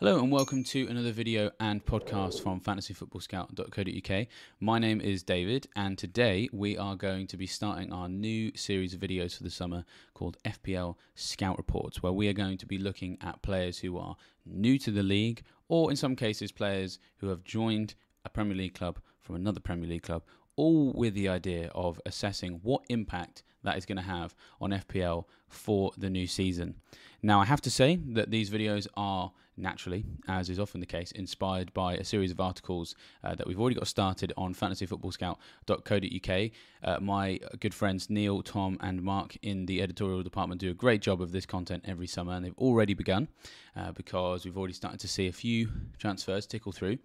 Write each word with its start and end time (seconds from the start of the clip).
Hello 0.00 0.20
and 0.20 0.30
welcome 0.30 0.62
to 0.62 0.86
another 0.86 1.10
video 1.10 1.50
and 1.58 1.84
podcast 1.84 2.40
from 2.40 2.60
fantasyfootballscout.co.uk. 2.60 4.26
My 4.60 4.78
name 4.78 5.00
is 5.00 5.24
David 5.24 5.66
and 5.74 5.98
today 5.98 6.48
we 6.52 6.78
are 6.78 6.94
going 6.94 7.26
to 7.26 7.36
be 7.36 7.48
starting 7.48 7.92
our 7.92 8.08
new 8.08 8.52
series 8.54 8.94
of 8.94 9.00
videos 9.00 9.36
for 9.36 9.42
the 9.42 9.50
summer 9.50 9.84
called 10.14 10.36
FPL 10.44 10.94
Scout 11.16 11.58
Reports 11.58 12.00
where 12.00 12.12
we 12.12 12.28
are 12.28 12.32
going 12.32 12.58
to 12.58 12.66
be 12.66 12.78
looking 12.78 13.18
at 13.20 13.42
players 13.42 13.80
who 13.80 13.98
are 13.98 14.14
new 14.46 14.78
to 14.78 14.92
the 14.92 15.02
league 15.02 15.42
or 15.66 15.90
in 15.90 15.96
some 15.96 16.14
cases 16.14 16.52
players 16.52 17.00
who 17.16 17.26
have 17.26 17.42
joined 17.42 17.96
a 18.24 18.28
Premier 18.28 18.56
League 18.56 18.74
club 18.74 19.00
from 19.18 19.34
another 19.34 19.58
Premier 19.58 19.88
League 19.88 20.04
club 20.04 20.22
all 20.54 20.92
with 20.92 21.14
the 21.14 21.28
idea 21.28 21.72
of 21.74 22.00
assessing 22.06 22.60
what 22.62 22.84
impact 22.88 23.42
that 23.64 23.76
is 23.76 23.84
going 23.84 23.96
to 23.96 24.02
have 24.02 24.36
on 24.60 24.70
FPL 24.70 25.24
for 25.48 25.90
the 25.98 26.08
new 26.08 26.28
season. 26.28 26.76
Now, 27.20 27.40
I 27.40 27.46
have 27.46 27.60
to 27.62 27.70
say 27.70 27.96
that 28.10 28.30
these 28.30 28.48
videos 28.48 28.86
are 28.96 29.32
naturally, 29.58 30.04
as 30.26 30.48
is 30.48 30.58
often 30.58 30.80
the 30.80 30.86
case, 30.86 31.10
inspired 31.12 31.72
by 31.74 31.94
a 31.94 32.04
series 32.04 32.30
of 32.30 32.40
articles 32.40 32.94
uh, 33.24 33.34
that 33.34 33.46
we've 33.46 33.60
already 33.60 33.74
got 33.74 33.86
started 33.86 34.32
on 34.36 34.54
fantasyfootballscout.co.uk. 34.54 36.50
Uh, 36.82 37.00
my 37.00 37.38
good 37.60 37.74
friends 37.74 38.08
Neil, 38.08 38.42
Tom, 38.42 38.78
and 38.80 39.02
Mark 39.02 39.36
in 39.42 39.66
the 39.66 39.82
editorial 39.82 40.22
department 40.22 40.60
do 40.60 40.70
a 40.70 40.74
great 40.74 41.00
job 41.00 41.20
of 41.20 41.32
this 41.32 41.46
content 41.46 41.84
every 41.86 42.06
summer, 42.06 42.32
and 42.32 42.44
they've 42.44 42.58
already 42.58 42.94
begun 42.94 43.28
uh, 43.76 43.92
because 43.92 44.44
we've 44.44 44.56
already 44.56 44.74
started 44.74 45.00
to 45.00 45.08
see 45.08 45.26
a 45.26 45.32
few 45.32 45.68
transfers 45.98 46.46
tickle 46.46 46.72
through. 46.72 46.98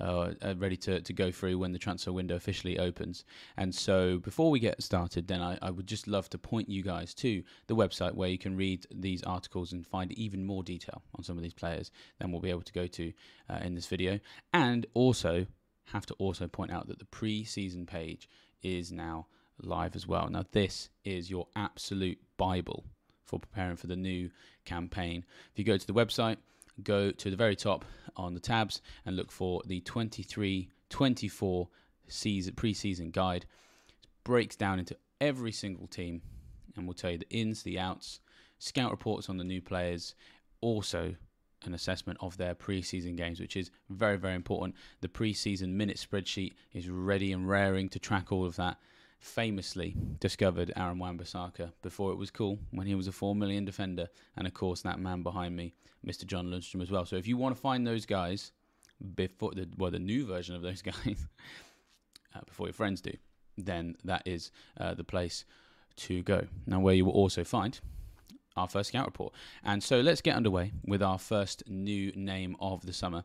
Uh, 0.00 0.32
uh, 0.42 0.54
ready 0.56 0.76
to, 0.76 1.00
to 1.00 1.12
go 1.12 1.30
through 1.30 1.58
when 1.58 1.72
the 1.72 1.78
transfer 1.78 2.12
window 2.12 2.34
officially 2.34 2.78
opens. 2.78 3.24
And 3.56 3.74
so, 3.74 4.18
before 4.18 4.50
we 4.50 4.58
get 4.58 4.82
started, 4.82 5.28
then 5.28 5.42
I, 5.42 5.58
I 5.60 5.70
would 5.70 5.86
just 5.86 6.08
love 6.08 6.30
to 6.30 6.38
point 6.38 6.68
you 6.68 6.82
guys 6.82 7.12
to 7.14 7.42
the 7.66 7.76
website 7.76 8.14
where 8.14 8.28
you 8.28 8.38
can 8.38 8.56
read 8.56 8.86
these 8.90 9.22
articles 9.24 9.72
and 9.72 9.86
find 9.86 10.12
even 10.12 10.46
more 10.46 10.62
detail 10.62 11.02
on 11.16 11.24
some 11.24 11.36
of 11.36 11.42
these 11.42 11.52
players 11.52 11.90
than 12.18 12.32
we'll 12.32 12.40
be 12.40 12.50
able 12.50 12.62
to 12.62 12.72
go 12.72 12.86
to 12.86 13.12
uh, 13.50 13.58
in 13.62 13.74
this 13.74 13.86
video. 13.86 14.18
And 14.54 14.86
also, 14.94 15.46
have 15.92 16.06
to 16.06 16.14
also 16.14 16.46
point 16.46 16.70
out 16.70 16.88
that 16.88 16.98
the 16.98 17.04
pre 17.06 17.44
season 17.44 17.86
page 17.86 18.28
is 18.62 18.90
now 18.90 19.26
live 19.62 19.94
as 19.96 20.06
well. 20.06 20.28
Now, 20.30 20.44
this 20.52 20.88
is 21.04 21.30
your 21.30 21.48
absolute 21.56 22.18
Bible 22.36 22.84
for 23.24 23.38
preparing 23.38 23.76
for 23.76 23.86
the 23.86 23.96
new 23.96 24.30
campaign. 24.64 25.24
If 25.52 25.58
you 25.58 25.64
go 25.64 25.76
to 25.76 25.86
the 25.86 25.92
website, 25.92 26.38
go 26.80 27.10
to 27.10 27.30
the 27.30 27.36
very 27.36 27.56
top 27.56 27.84
on 28.16 28.34
the 28.34 28.40
tabs 28.40 28.82
and 29.04 29.16
look 29.16 29.30
for 29.30 29.62
the 29.66 29.80
23 29.80 30.68
24 30.88 31.68
season 32.08 32.54
pre-season 32.54 33.10
guide. 33.10 33.44
It 34.02 34.08
breaks 34.24 34.56
down 34.56 34.78
into 34.78 34.96
every 35.20 35.52
single 35.52 35.86
team 35.86 36.22
and 36.76 36.86
will 36.86 36.94
tell 36.94 37.10
you 37.10 37.18
the 37.18 37.30
ins 37.30 37.62
the 37.62 37.78
outs 37.78 38.20
scout 38.58 38.90
reports 38.90 39.28
on 39.28 39.36
the 39.36 39.44
new 39.44 39.60
players 39.60 40.14
also 40.60 41.14
an 41.64 41.74
assessment 41.74 42.18
of 42.20 42.36
their 42.36 42.54
pre-season 42.54 43.16
games 43.16 43.38
which 43.38 43.56
is 43.56 43.70
very 43.88 44.16
very 44.16 44.34
important. 44.34 44.74
The 45.00 45.08
pre-season 45.08 45.76
minute 45.76 45.96
spreadsheet 45.96 46.54
is 46.72 46.88
ready 46.88 47.32
and 47.32 47.48
raring 47.48 47.88
to 47.90 47.98
track 47.98 48.32
all 48.32 48.44
of 48.44 48.56
that 48.56 48.78
famously 49.20 49.94
discovered 50.18 50.72
Aaron 50.76 50.98
Wan-Bissaka 50.98 51.72
before 51.82 52.10
it 52.10 52.16
was 52.16 52.30
cool 52.30 52.58
when 52.70 52.86
he 52.86 52.94
was 52.94 53.06
a 53.06 53.12
4 53.12 53.34
million 53.34 53.64
defender. 53.64 54.08
And 54.36 54.46
of 54.46 54.54
course, 54.54 54.82
that 54.82 54.98
man 54.98 55.22
behind 55.22 55.54
me, 55.54 55.74
Mr. 56.04 56.26
John 56.26 56.46
Lundstram 56.46 56.82
as 56.82 56.90
well. 56.90 57.04
So 57.04 57.16
if 57.16 57.28
you 57.28 57.36
want 57.36 57.54
to 57.54 57.60
find 57.60 57.86
those 57.86 58.06
guys 58.06 58.52
before 59.14 59.52
the, 59.54 59.68
well, 59.76 59.90
the 59.90 59.98
new 59.98 60.26
version 60.26 60.54
of 60.54 60.62
those 60.62 60.82
guys 60.82 61.26
uh, 62.34 62.40
before 62.46 62.66
your 62.66 62.74
friends 62.74 63.00
do, 63.00 63.12
then 63.58 63.96
that 64.04 64.22
is 64.24 64.50
uh, 64.78 64.94
the 64.94 65.04
place 65.04 65.44
to 65.96 66.22
go. 66.22 66.46
Now, 66.66 66.80
where 66.80 66.94
you 66.94 67.04
will 67.04 67.12
also 67.12 67.44
find 67.44 67.78
our 68.56 68.68
first 68.68 68.88
scout 68.88 69.06
report. 69.06 69.34
And 69.62 69.82
so 69.82 70.00
let's 70.00 70.20
get 70.20 70.34
underway 70.34 70.72
with 70.84 71.02
our 71.02 71.18
first 71.18 71.62
new 71.68 72.12
name 72.14 72.56
of 72.58 72.86
the 72.86 72.92
summer. 72.92 73.24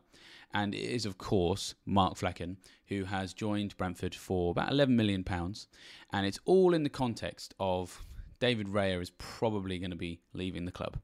And 0.52 0.74
it 0.74 0.78
is, 0.78 1.04
of 1.04 1.18
course, 1.18 1.74
Mark 1.84 2.14
Flekken, 2.14 2.56
who 2.88 3.04
has 3.04 3.34
joined 3.34 3.76
Brentford 3.76 4.14
for 4.14 4.50
about 4.50 4.70
£11 4.70 4.88
million. 4.88 5.24
And 5.28 6.26
it's 6.26 6.38
all 6.44 6.72
in 6.72 6.82
the 6.82 6.88
context 6.88 7.54
of 7.60 8.02
David 8.38 8.68
Raya 8.68 9.00
is 9.00 9.10
probably 9.10 9.78
going 9.78 9.90
to 9.90 9.96
be 9.96 10.20
leaving 10.32 10.64
the 10.64 10.72
club. 10.72 10.98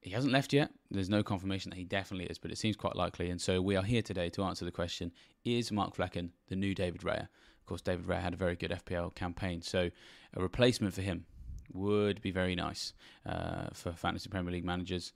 He 0.00 0.10
hasn't 0.10 0.32
left 0.32 0.52
yet. 0.52 0.70
There's 0.90 1.08
no 1.08 1.22
confirmation 1.22 1.70
that 1.70 1.76
he 1.76 1.84
definitely 1.84 2.26
is, 2.26 2.38
but 2.38 2.50
it 2.50 2.58
seems 2.58 2.76
quite 2.76 2.96
likely. 2.96 3.30
And 3.30 3.40
so 3.40 3.62
we 3.62 3.76
are 3.76 3.84
here 3.84 4.02
today 4.02 4.28
to 4.30 4.42
answer 4.42 4.64
the 4.64 4.72
question 4.72 5.12
Is 5.44 5.70
Mark 5.70 5.96
Flekken 5.96 6.30
the 6.48 6.56
new 6.56 6.74
David 6.74 7.02
Raya? 7.02 7.28
Of 7.60 7.66
course, 7.66 7.82
David 7.82 8.06
Raya 8.06 8.20
had 8.20 8.34
a 8.34 8.36
very 8.36 8.56
good 8.56 8.72
FPL 8.72 9.14
campaign, 9.14 9.62
so 9.62 9.90
a 10.34 10.42
replacement 10.42 10.94
for 10.94 11.02
him 11.02 11.26
would 11.72 12.20
be 12.20 12.32
very 12.32 12.56
nice 12.56 12.92
uh, 13.24 13.68
for 13.72 13.92
fantasy 13.92 14.28
Premier 14.28 14.52
League 14.52 14.64
managers. 14.64 15.12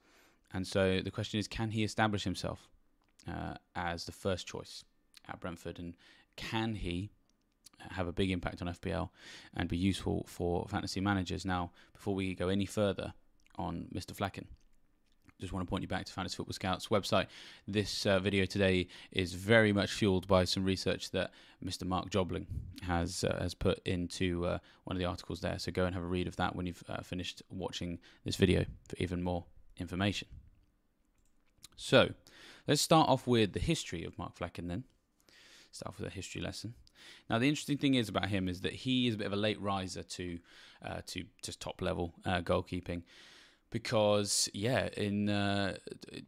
And 0.52 0.64
so 0.66 1.00
the 1.00 1.10
question 1.10 1.40
is, 1.40 1.48
can 1.48 1.70
he 1.70 1.82
establish 1.82 2.22
himself 2.22 2.68
uh, 3.28 3.54
as 3.74 4.04
the 4.04 4.12
first 4.12 4.46
choice 4.46 4.84
at 5.28 5.40
Brentford, 5.40 5.78
and 5.78 5.94
can 6.36 6.74
he 6.74 7.10
have 7.90 8.08
a 8.08 8.12
big 8.12 8.30
impact 8.30 8.62
on 8.62 8.68
FPL 8.68 9.10
and 9.54 9.68
be 9.68 9.76
useful 9.76 10.24
for 10.28 10.66
fantasy 10.68 11.00
managers? 11.00 11.44
Now, 11.44 11.72
before 11.92 12.14
we 12.14 12.34
go 12.34 12.48
any 12.48 12.66
further 12.66 13.14
on 13.56 13.88
Mr. 13.94 14.14
Flekken, 14.14 14.46
just 15.40 15.52
want 15.52 15.66
to 15.66 15.68
point 15.68 15.82
you 15.82 15.88
back 15.88 16.06
to 16.06 16.12
Fantasy 16.12 16.36
Football 16.36 16.54
Scouts 16.54 16.88
website. 16.88 17.26
This 17.68 18.06
uh, 18.06 18.18
video 18.18 18.46
today 18.46 18.86
is 19.12 19.34
very 19.34 19.70
much 19.70 19.92
fueled 19.92 20.26
by 20.26 20.44
some 20.44 20.64
research 20.64 21.10
that 21.10 21.30
Mr. 21.62 21.84
Mark 21.84 22.08
Jobling 22.08 22.46
has 22.82 23.22
uh, 23.22 23.36
has 23.40 23.52
put 23.52 23.86
into 23.86 24.46
uh, 24.46 24.58
one 24.84 24.96
of 24.96 24.98
the 24.98 25.04
articles 25.04 25.40
there. 25.40 25.58
So 25.58 25.72
go 25.72 25.84
and 25.84 25.94
have 25.94 26.02
a 26.02 26.06
read 26.06 26.26
of 26.26 26.36
that 26.36 26.56
when 26.56 26.66
you've 26.66 26.82
uh, 26.88 27.02
finished 27.02 27.42
watching 27.50 27.98
this 28.24 28.36
video 28.36 28.64
for 28.88 28.96
even 28.98 29.22
more 29.22 29.44
information. 29.78 30.28
So 31.76 32.14
let's 32.66 32.82
start 32.82 33.08
off 33.08 33.26
with 33.26 33.52
the 33.52 33.60
history 33.60 34.04
of 34.04 34.18
Mark 34.18 34.38
Flekken 34.38 34.68
then. 34.68 34.84
Start 35.72 35.94
off 35.94 36.00
with 36.00 36.08
a 36.08 36.14
history 36.14 36.40
lesson. 36.40 36.74
Now, 37.28 37.38
the 37.38 37.48
interesting 37.48 37.78
thing 37.78 37.94
is 37.94 38.08
about 38.08 38.28
him 38.28 38.48
is 38.48 38.62
that 38.62 38.72
he 38.72 39.06
is 39.06 39.14
a 39.14 39.18
bit 39.18 39.26
of 39.26 39.32
a 39.32 39.36
late 39.36 39.60
riser 39.60 40.02
to 40.02 40.38
uh, 40.84 41.00
to 41.06 41.24
just 41.42 41.60
top 41.60 41.82
level 41.82 42.14
uh, 42.24 42.40
goalkeeping 42.40 43.02
because 43.70 44.48
yeah, 44.54 44.88
in 44.96 45.28
uh, 45.28 45.76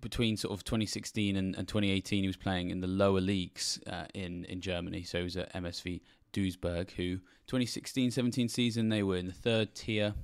between 0.00 0.36
sort 0.36 0.52
of 0.52 0.64
2016 0.64 1.36
and, 1.36 1.54
and, 1.56 1.68
2018, 1.68 2.22
he 2.22 2.26
was 2.26 2.36
playing 2.36 2.70
in 2.70 2.80
the 2.80 2.86
lower 2.86 3.20
leagues 3.20 3.80
uh, 3.86 4.04
in 4.14 4.44
in 4.44 4.60
Germany. 4.60 5.02
So 5.02 5.18
he 5.18 5.24
was 5.24 5.36
at 5.36 5.52
MSV 5.54 6.00
Duisburg, 6.32 6.90
who 6.92 7.18
2016-17 7.48 8.50
season 8.50 8.88
they 8.88 9.02
were 9.02 9.16
in 9.16 9.26
the 9.26 9.32
third 9.32 9.74
tier. 9.74 10.14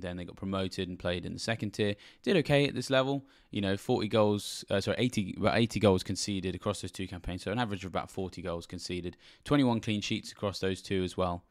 Then 0.00 0.16
they 0.16 0.24
got 0.24 0.36
promoted 0.36 0.88
and 0.88 0.98
played 0.98 1.24
in 1.26 1.32
the 1.32 1.38
second 1.38 1.70
tier. 1.70 1.94
Did 2.22 2.36
okay 2.38 2.66
at 2.66 2.74
this 2.74 2.90
level, 2.90 3.24
you 3.50 3.60
know, 3.60 3.76
40 3.76 4.08
goals, 4.08 4.64
uh, 4.70 4.80
sorry, 4.80 4.96
80 4.98 5.36
about 5.38 5.56
80 5.56 5.80
goals 5.80 6.02
conceded 6.02 6.54
across 6.54 6.80
those 6.80 6.92
two 6.92 7.06
campaigns. 7.06 7.42
So 7.42 7.52
an 7.52 7.58
average 7.58 7.84
of 7.84 7.90
about 7.90 8.10
40 8.10 8.42
goals 8.42 8.66
conceded, 8.66 9.16
21 9.44 9.80
clean 9.80 10.00
sheets 10.00 10.32
across 10.32 10.58
those 10.60 10.82
two 10.82 11.02
as 11.02 11.16
well. 11.16 11.44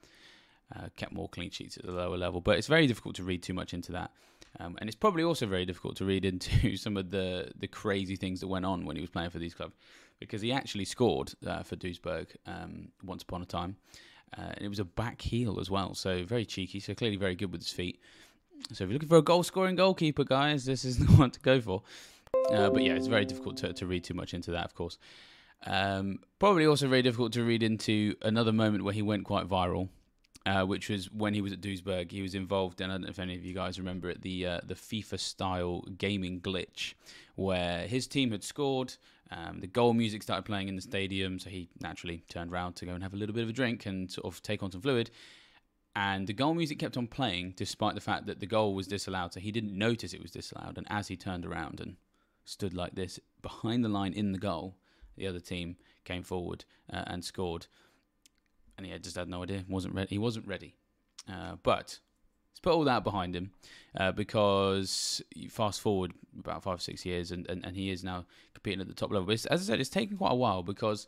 uh, 0.76 0.90
kept 0.96 1.12
more 1.12 1.30
clean 1.30 1.50
sheets 1.50 1.78
at 1.78 1.86
the 1.86 1.92
lower 1.92 2.18
level. 2.18 2.42
But 2.42 2.58
it's 2.58 2.68
very 2.68 2.88
difficult 2.88 3.16
to 3.16 3.24
read 3.24 3.42
too 3.42 3.54
much 3.54 3.74
into 3.74 3.92
that. 3.94 4.12
Um, 4.60 4.78
and 4.80 4.90
it's 4.90 4.96
probably 4.96 5.24
also 5.24 5.46
very 5.46 5.66
difficult 5.66 5.96
to 5.98 6.06
read 6.06 6.26
into 6.32 6.78
some 6.78 6.98
of 6.98 7.10
the, 7.10 7.52
the 7.58 7.68
crazy 7.68 8.16
things 8.16 8.40
that 8.42 8.48
went 8.48 8.66
on 8.66 8.86
when 8.86 8.96
he 8.96 9.02
was 9.02 9.10
playing 9.10 9.30
for 9.30 9.40
these 9.40 9.54
clubs 9.54 9.76
because 10.20 10.42
he 10.42 10.52
actually 10.52 10.86
scored 10.86 11.34
uh, 11.48 11.64
for 11.64 11.76
Duisburg 11.76 12.28
um, 12.46 12.90
once 13.04 13.24
upon 13.24 13.42
a 13.42 13.46
time. 13.46 13.78
Uh, 14.38 14.42
and 14.42 14.62
it 14.62 14.68
was 14.68 14.80
a 14.80 14.86
back 14.86 15.22
heel 15.22 15.60
as 15.60 15.72
well, 15.72 15.96
so 15.96 16.24
very 16.24 16.46
cheeky, 16.46 16.80
so 16.80 16.94
clearly 16.94 17.16
very 17.16 17.36
good 17.36 17.52
with 17.52 17.62
his 17.62 17.72
feet. 17.72 18.00
So 18.72 18.84
if 18.84 18.90
you're 18.90 18.94
looking 18.94 19.10
for 19.10 19.18
a 19.18 19.22
goal 19.22 19.44
scoring 19.44 19.76
goalkeeper, 19.76 20.24
guys, 20.24 20.66
this 20.66 20.86
is 20.86 20.98
the 21.06 21.12
one 21.14 21.32
to 21.32 21.40
go 21.40 21.60
for. 21.60 21.84
Uh, 22.52 22.70
but 22.70 22.84
yeah, 22.84 22.94
it's 22.94 23.08
very 23.08 23.26
difficult 23.26 23.58
to, 23.58 23.74
to 23.74 23.86
read 23.86 24.04
too 24.04 24.14
much 24.14 24.34
into 24.34 24.52
that, 24.52 24.66
of 24.66 24.76
course. 24.76 24.98
Um, 25.66 26.20
probably 26.40 26.66
also 26.66 26.88
very 26.88 27.02
difficult 27.02 27.34
to 27.34 27.44
read 27.44 27.64
into 27.64 28.16
another 28.22 28.54
moment 28.54 28.84
where 28.84 28.94
he 28.94 29.02
went 29.02 29.26
quite 29.26 29.48
viral, 29.48 29.90
uh, 30.46 30.64
which 30.64 30.90
was 30.90 31.12
when 31.12 31.34
he 31.34 31.42
was 31.42 31.52
at 31.52 31.62
Duisburg. 31.62 32.12
He 32.12 32.22
was 32.22 32.36
involved 32.36 32.82
in, 32.82 32.90
I 32.90 32.94
don't 32.94 33.02
know 33.02 33.10
if 33.10 33.20
any 33.20 33.36
of 33.36 33.44
you 33.44 33.54
guys 33.54 33.78
remember 33.78 34.10
it, 34.10 34.22
the 34.22 34.46
uh, 34.46 34.60
the 34.64 34.76
FIFA 34.76 35.20
style 35.20 35.82
gaming 35.98 36.40
glitch, 36.40 36.94
where 37.36 37.88
his 37.88 38.08
team 38.08 38.32
had 38.32 38.44
scored. 38.44 38.96
Um, 39.32 39.60
the 39.60 39.68
goal 39.68 39.94
music 39.94 40.24
started 40.24 40.44
playing 40.44 40.70
in 40.70 40.76
the 40.76 40.82
stadium, 40.82 41.38
so 41.38 41.50
he 41.50 41.70
naturally 41.80 42.24
turned 42.30 42.52
around 42.52 42.76
to 42.78 42.86
go 42.86 42.94
and 42.94 43.04
have 43.04 43.14
a 43.14 43.18
little 43.18 43.36
bit 43.36 43.44
of 43.44 43.50
a 43.50 43.54
drink 43.54 43.86
and 43.86 44.10
sort 44.10 44.26
of 44.26 44.42
take 44.42 44.64
on 44.64 44.72
some 44.72 44.82
fluid. 44.82 45.12
And 46.00 46.28
the 46.28 46.34
goal 46.34 46.54
music 46.54 46.80
kept 46.80 46.96
on 46.96 47.08
playing 47.08 47.56
despite 47.58 47.94
the 47.94 48.00
fact 48.00 48.26
that 48.28 48.40
the 48.40 48.46
goal 48.46 48.74
was 48.74 48.88
disallowed, 48.88 49.34
so 49.34 49.42
he 49.42 49.52
didn't 49.52 49.78
notice 49.78 50.14
it 50.14 50.22
was 50.22 50.32
disallowed. 50.32 50.78
And 50.78 50.88
as 50.90 51.10
he 51.10 51.18
turned 51.18 51.46
around 51.46 51.82
and 51.82 51.98
stood 52.46 52.74
like 52.74 52.96
this 52.96 53.20
behind 53.42 53.84
the 53.84 53.90
line 53.90 54.14
in 54.14 54.32
the 54.32 54.40
goal, 54.40 54.78
the 55.18 55.28
other 55.28 55.42
team 55.42 55.76
came 56.06 56.24
forward 56.24 56.64
uh, 56.90 57.04
and 57.08 57.26
scored, 57.26 57.68
and 58.78 58.88
he 58.88 58.98
just 58.98 59.18
had 59.18 59.28
no 59.28 59.44
idea. 59.44 59.66
wasn't 59.68 59.94
ready. 59.94 60.08
He 60.08 60.18
wasn't 60.18 60.48
ready. 60.48 60.78
Uh, 61.28 61.58
but 61.64 62.00
let's 62.50 62.62
put 62.62 62.72
all 62.72 62.86
that 62.86 63.04
behind 63.04 63.36
him 63.36 63.52
uh, 64.00 64.14
because 64.14 65.22
fast 65.50 65.82
forward 65.82 66.14
about 66.40 66.64
five 66.64 66.82
six 66.82 67.06
years, 67.06 67.30
and, 67.30 67.46
and, 67.50 67.66
and 67.66 67.76
he 67.76 67.90
is 67.90 68.06
now 68.06 68.26
competing 68.54 68.80
at 68.80 68.88
the 68.88 68.94
top 68.94 69.12
level. 69.12 69.28
But 69.28 69.46
as 69.52 69.64
I 69.64 69.66
said, 69.66 69.82
it's 69.82 69.90
taken 69.90 70.16
quite 70.16 70.32
a 70.32 70.36
while 70.36 70.64
because 70.64 71.08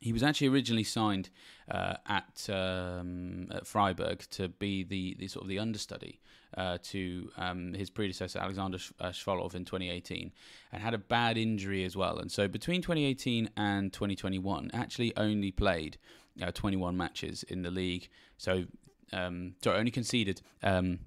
he 0.00 0.12
was 0.12 0.22
actually 0.22 0.48
originally 0.48 0.84
signed 0.84 1.30
uh, 1.70 1.94
at, 2.06 2.48
um, 2.50 3.48
at 3.50 3.66
Freiburg 3.66 4.24
to 4.30 4.48
be 4.48 4.84
the, 4.84 5.16
the 5.18 5.28
sort 5.28 5.44
of 5.44 5.48
the 5.48 5.58
understudy 5.58 6.20
uh, 6.56 6.78
to 6.82 7.30
um, 7.36 7.74
his 7.74 7.90
predecessor 7.90 8.38
Alexander 8.38 8.78
uh, 9.00 9.08
Schwolow 9.08 9.52
in 9.54 9.64
2018, 9.64 10.32
and 10.72 10.82
had 10.82 10.94
a 10.94 10.98
bad 10.98 11.36
injury 11.36 11.84
as 11.84 11.96
well. 11.96 12.18
And 12.18 12.30
so 12.30 12.48
between 12.48 12.82
2018 12.82 13.50
and 13.56 13.92
2021, 13.92 14.70
actually 14.72 15.16
only 15.16 15.50
played 15.50 15.98
uh, 16.42 16.50
21 16.52 16.96
matches 16.96 17.42
in 17.44 17.62
the 17.62 17.70
league. 17.70 18.08
So 18.38 18.64
um, 19.12 19.54
sorry, 19.62 19.78
only 19.78 19.90
conceded. 19.90 20.42
Um, 20.62 21.00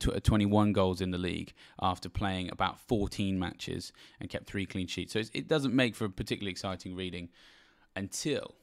21 0.00 0.72
goals 0.72 1.00
in 1.00 1.12
the 1.12 1.18
league 1.18 1.52
after 1.80 2.08
playing 2.08 2.50
about 2.50 2.80
14 2.88 3.38
matches 3.38 3.92
and 4.18 4.28
kept 4.28 4.48
three 4.48 4.66
clean 4.66 4.88
sheets. 4.88 5.12
So 5.12 5.20
it 5.32 5.46
doesn't 5.46 5.72
make 5.72 5.94
for 5.94 6.06
a 6.06 6.10
particularly 6.10 6.50
exciting 6.50 6.96
reading 6.96 7.28
until 7.96 8.54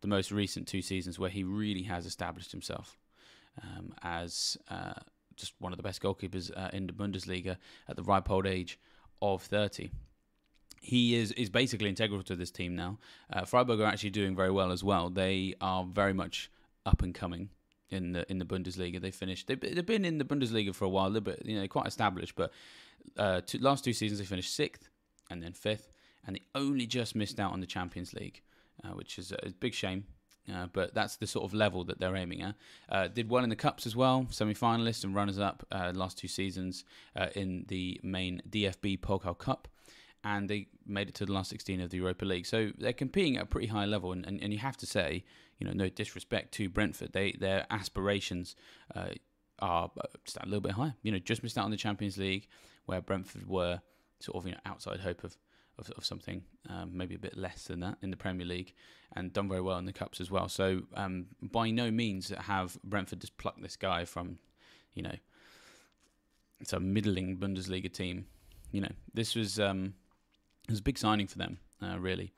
the 0.00 0.08
most 0.08 0.32
recent 0.32 0.66
two 0.66 0.82
seasons 0.82 1.18
where 1.18 1.30
he 1.30 1.44
really 1.44 1.82
has 1.82 2.06
established 2.06 2.52
himself 2.52 2.96
um, 3.62 3.92
as 4.02 4.56
uh, 4.70 4.94
just 5.36 5.54
one 5.58 5.72
of 5.72 5.76
the 5.76 5.82
best 5.82 6.02
goalkeepers 6.02 6.50
uh, 6.56 6.70
in 6.72 6.86
the 6.86 6.92
Bundesliga 6.92 7.56
at 7.88 7.96
the 7.96 8.02
ripe 8.02 8.30
old 8.30 8.46
age 8.46 8.78
of 9.20 9.42
30. 9.42 9.90
He 10.80 11.16
is, 11.16 11.32
is 11.32 11.50
basically 11.50 11.88
integral 11.88 12.22
to 12.24 12.36
this 12.36 12.50
team 12.50 12.76
now. 12.76 12.98
Uh, 13.32 13.44
Freiburg 13.44 13.80
are 13.80 13.86
actually 13.86 14.10
doing 14.10 14.36
very 14.36 14.50
well 14.50 14.70
as 14.70 14.84
well. 14.84 15.10
They 15.10 15.54
are 15.60 15.84
very 15.84 16.12
much 16.12 16.50
up 16.86 17.02
and 17.02 17.14
coming 17.14 17.50
in 17.90 18.12
the 18.12 18.30
in 18.30 18.38
the 18.38 18.44
Bundesliga. 18.44 19.00
They 19.00 19.10
finished. 19.10 19.48
They've, 19.48 19.60
they've 19.60 19.84
been 19.84 20.04
in 20.04 20.18
the 20.18 20.24
Bundesliga 20.24 20.74
for 20.74 20.84
a 20.84 20.88
while, 20.88 21.10
bit, 21.20 21.42
you 21.44 21.60
know, 21.60 21.66
quite 21.66 21.86
established. 21.86 22.36
But 22.36 22.52
uh, 23.16 23.40
two, 23.44 23.58
last 23.58 23.82
two 23.84 23.92
seasons 23.92 24.20
they 24.20 24.24
finished 24.24 24.54
sixth 24.54 24.88
and 25.30 25.42
then 25.42 25.52
fifth, 25.52 25.90
and 26.24 26.36
they 26.36 26.42
only 26.54 26.86
just 26.86 27.16
missed 27.16 27.40
out 27.40 27.52
on 27.52 27.60
the 27.60 27.66
Champions 27.66 28.14
League 28.14 28.42
uh, 28.84 28.88
which 28.88 29.18
is 29.18 29.32
a, 29.32 29.38
a, 29.46 29.50
big 29.50 29.74
shame. 29.74 30.04
Uh, 30.52 30.66
but 30.72 30.94
that's 30.94 31.16
the 31.16 31.26
sort 31.26 31.44
of 31.44 31.52
level 31.52 31.84
that 31.84 32.00
they're 32.00 32.16
aiming 32.16 32.42
at. 32.42 32.54
Uh, 32.88 33.08
did 33.08 33.28
well 33.28 33.44
in 33.44 33.50
the 33.50 33.56
cups 33.56 33.86
as 33.86 33.94
well, 33.94 34.26
semi-finalists 34.30 35.04
and 35.04 35.14
runners-up 35.14 35.66
uh, 35.70 35.92
last 35.94 36.16
two 36.16 36.28
seasons 36.28 36.84
uh, 37.16 37.26
in 37.34 37.66
the 37.68 38.00
main 38.02 38.40
DFB 38.48 39.00
Pokal 39.00 39.36
Cup, 39.36 39.68
and 40.24 40.48
they 40.48 40.68
made 40.86 41.08
it 41.08 41.14
to 41.16 41.26
the 41.26 41.32
last 41.32 41.50
16 41.50 41.82
of 41.82 41.90
the 41.90 41.98
Europa 41.98 42.24
League. 42.24 42.46
So 42.46 42.70
they're 42.78 42.94
competing 42.94 43.36
at 43.36 43.42
a 43.42 43.46
pretty 43.46 43.66
high 43.66 43.84
level, 43.84 44.12
and, 44.12 44.24
and, 44.26 44.42
and 44.42 44.52
you 44.52 44.58
have 44.58 44.76
to 44.78 44.86
say, 44.86 45.24
you 45.58 45.66
know, 45.66 45.72
no 45.72 45.88
disrespect 45.88 46.52
to 46.54 46.68
Brentford, 46.68 47.12
they 47.12 47.32
their 47.32 47.66
aspirations 47.70 48.56
uh, 48.94 49.08
are 49.58 49.90
just 50.24 50.38
a 50.40 50.46
little 50.46 50.60
bit 50.60 50.72
higher. 50.72 50.94
You 51.02 51.12
know, 51.12 51.18
just 51.18 51.42
missed 51.42 51.58
out 51.58 51.64
on 51.64 51.70
the 51.70 51.76
Champions 51.76 52.16
League, 52.16 52.46
where 52.86 53.00
Brentford 53.00 53.46
were 53.46 53.80
sort 54.20 54.36
of 54.36 54.46
you 54.46 54.52
know 54.52 54.60
outside 54.64 55.00
hope 55.00 55.24
of 55.24 55.36
of, 55.78 55.90
of 55.90 56.04
something, 56.04 56.42
um, 56.68 56.90
maybe 56.92 57.14
a 57.14 57.18
bit 57.18 57.36
less 57.36 57.64
than 57.64 57.80
that 57.80 57.98
in 58.02 58.10
the 58.10 58.16
Premier 58.16 58.46
League, 58.46 58.74
and 59.14 59.32
done 59.32 59.48
very 59.48 59.60
well 59.60 59.78
in 59.78 59.84
the 59.84 59.92
cups 59.92 60.20
as 60.20 60.30
well. 60.30 60.48
So 60.48 60.82
um, 60.94 61.26
by 61.40 61.70
no 61.70 61.90
means 61.90 62.30
have 62.30 62.78
Brentford 62.84 63.20
just 63.20 63.36
plucked 63.38 63.62
this 63.62 63.76
guy 63.76 64.04
from, 64.04 64.38
you 64.94 65.02
know, 65.02 65.14
it's 66.60 66.72
a 66.72 66.80
middling 66.80 67.38
Bundesliga 67.38 67.92
team. 67.92 68.26
You 68.72 68.82
know, 68.82 68.92
this 69.14 69.34
was 69.34 69.58
um, 69.60 69.94
was 70.68 70.80
a 70.80 70.82
big 70.82 70.98
signing 70.98 71.26
for 71.26 71.38
them, 71.38 71.58
uh, 71.82 71.98
really. 71.98 72.32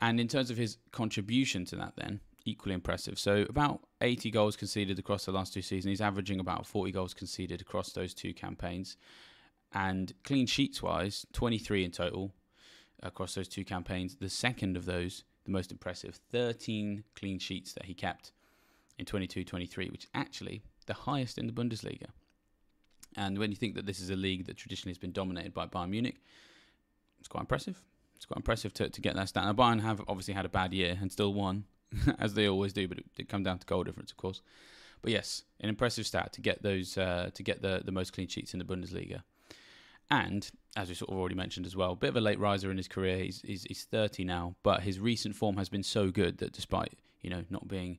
And 0.00 0.18
in 0.18 0.28
terms 0.28 0.50
of 0.50 0.56
his 0.56 0.78
contribution 0.92 1.64
to 1.66 1.76
that, 1.76 1.94
then 1.96 2.20
equally 2.44 2.74
impressive. 2.74 3.18
So 3.18 3.46
about 3.48 3.80
80 4.00 4.30
goals 4.30 4.56
conceded 4.56 4.98
across 4.98 5.24
the 5.24 5.32
last 5.32 5.52
two 5.52 5.62
seasons. 5.62 5.90
He's 5.90 6.00
averaging 6.00 6.40
about 6.40 6.66
40 6.66 6.92
goals 6.92 7.14
conceded 7.14 7.60
across 7.60 7.92
those 7.92 8.14
two 8.14 8.32
campaigns. 8.32 8.96
And 9.72 10.12
clean 10.24 10.46
sheets 10.46 10.82
wise, 10.82 11.26
23 11.32 11.84
in 11.84 11.90
total, 11.90 12.32
across 13.02 13.34
those 13.34 13.48
two 13.48 13.64
campaigns. 13.64 14.16
The 14.16 14.28
second 14.28 14.76
of 14.76 14.84
those, 14.84 15.24
the 15.44 15.52
most 15.52 15.72
impressive, 15.72 16.18
13 16.30 17.04
clean 17.14 17.38
sheets 17.38 17.72
that 17.74 17.86
he 17.86 17.94
kept 17.94 18.32
in 18.98 19.06
22 19.06 19.44
23, 19.44 19.88
which 19.90 20.04
is 20.04 20.10
actually 20.14 20.62
the 20.86 20.94
highest 20.94 21.38
in 21.38 21.46
the 21.46 21.52
Bundesliga. 21.52 22.06
And 23.16 23.38
when 23.38 23.50
you 23.50 23.56
think 23.56 23.74
that 23.74 23.86
this 23.86 24.00
is 24.00 24.10
a 24.10 24.16
league 24.16 24.46
that 24.46 24.56
traditionally 24.56 24.92
has 24.92 24.98
been 24.98 25.12
dominated 25.12 25.52
by 25.52 25.66
Bayern 25.66 25.90
Munich, 25.90 26.20
it's 27.18 27.28
quite 27.28 27.40
impressive. 27.40 27.82
It's 28.16 28.26
quite 28.26 28.36
impressive 28.36 28.72
to, 28.74 28.88
to 28.88 29.00
get 29.00 29.16
that 29.16 29.28
stat. 29.28 29.44
Now, 29.44 29.52
Bayern 29.52 29.80
have 29.80 30.02
obviously 30.06 30.34
had 30.34 30.44
a 30.44 30.50
bad 30.50 30.72
year 30.72 30.98
and 31.00 31.10
still 31.10 31.32
won, 31.32 31.64
as 32.18 32.34
they 32.34 32.48
always 32.48 32.72
do, 32.72 32.86
but 32.86 32.98
it 32.98 33.06
did 33.16 33.28
come 33.28 33.42
down 33.42 33.58
to 33.58 33.66
goal 33.66 33.82
difference, 33.82 34.10
of 34.10 34.16
course. 34.16 34.42
But 35.02 35.12
yes, 35.12 35.44
an 35.60 35.68
impressive 35.68 36.06
stat 36.06 36.32
to 36.34 36.40
get 36.40 36.62
those 36.62 36.98
uh, 36.98 37.30
to 37.32 37.42
get 37.42 37.62
the, 37.62 37.80
the 37.84 37.92
most 37.92 38.12
clean 38.12 38.28
sheets 38.28 38.52
in 38.52 38.58
the 38.58 38.64
Bundesliga. 38.64 39.22
And 40.10 40.50
as 40.76 40.88
we 40.88 40.94
sort 40.94 41.10
of 41.10 41.18
already 41.18 41.34
mentioned 41.34 41.66
as 41.66 41.76
well, 41.76 41.92
a 41.92 41.96
bit 41.96 42.10
of 42.10 42.16
a 42.16 42.20
late 42.20 42.38
riser 42.38 42.70
in 42.70 42.76
his 42.76 42.88
career. 42.88 43.18
He's, 43.18 43.42
he's, 43.42 43.64
he's 43.64 43.84
30 43.84 44.24
now, 44.24 44.56
but 44.62 44.82
his 44.82 44.98
recent 44.98 45.36
form 45.36 45.56
has 45.56 45.68
been 45.68 45.82
so 45.82 46.10
good 46.10 46.38
that 46.38 46.52
despite 46.52 46.94
you 47.20 47.30
know 47.30 47.44
not 47.50 47.68
being 47.68 47.98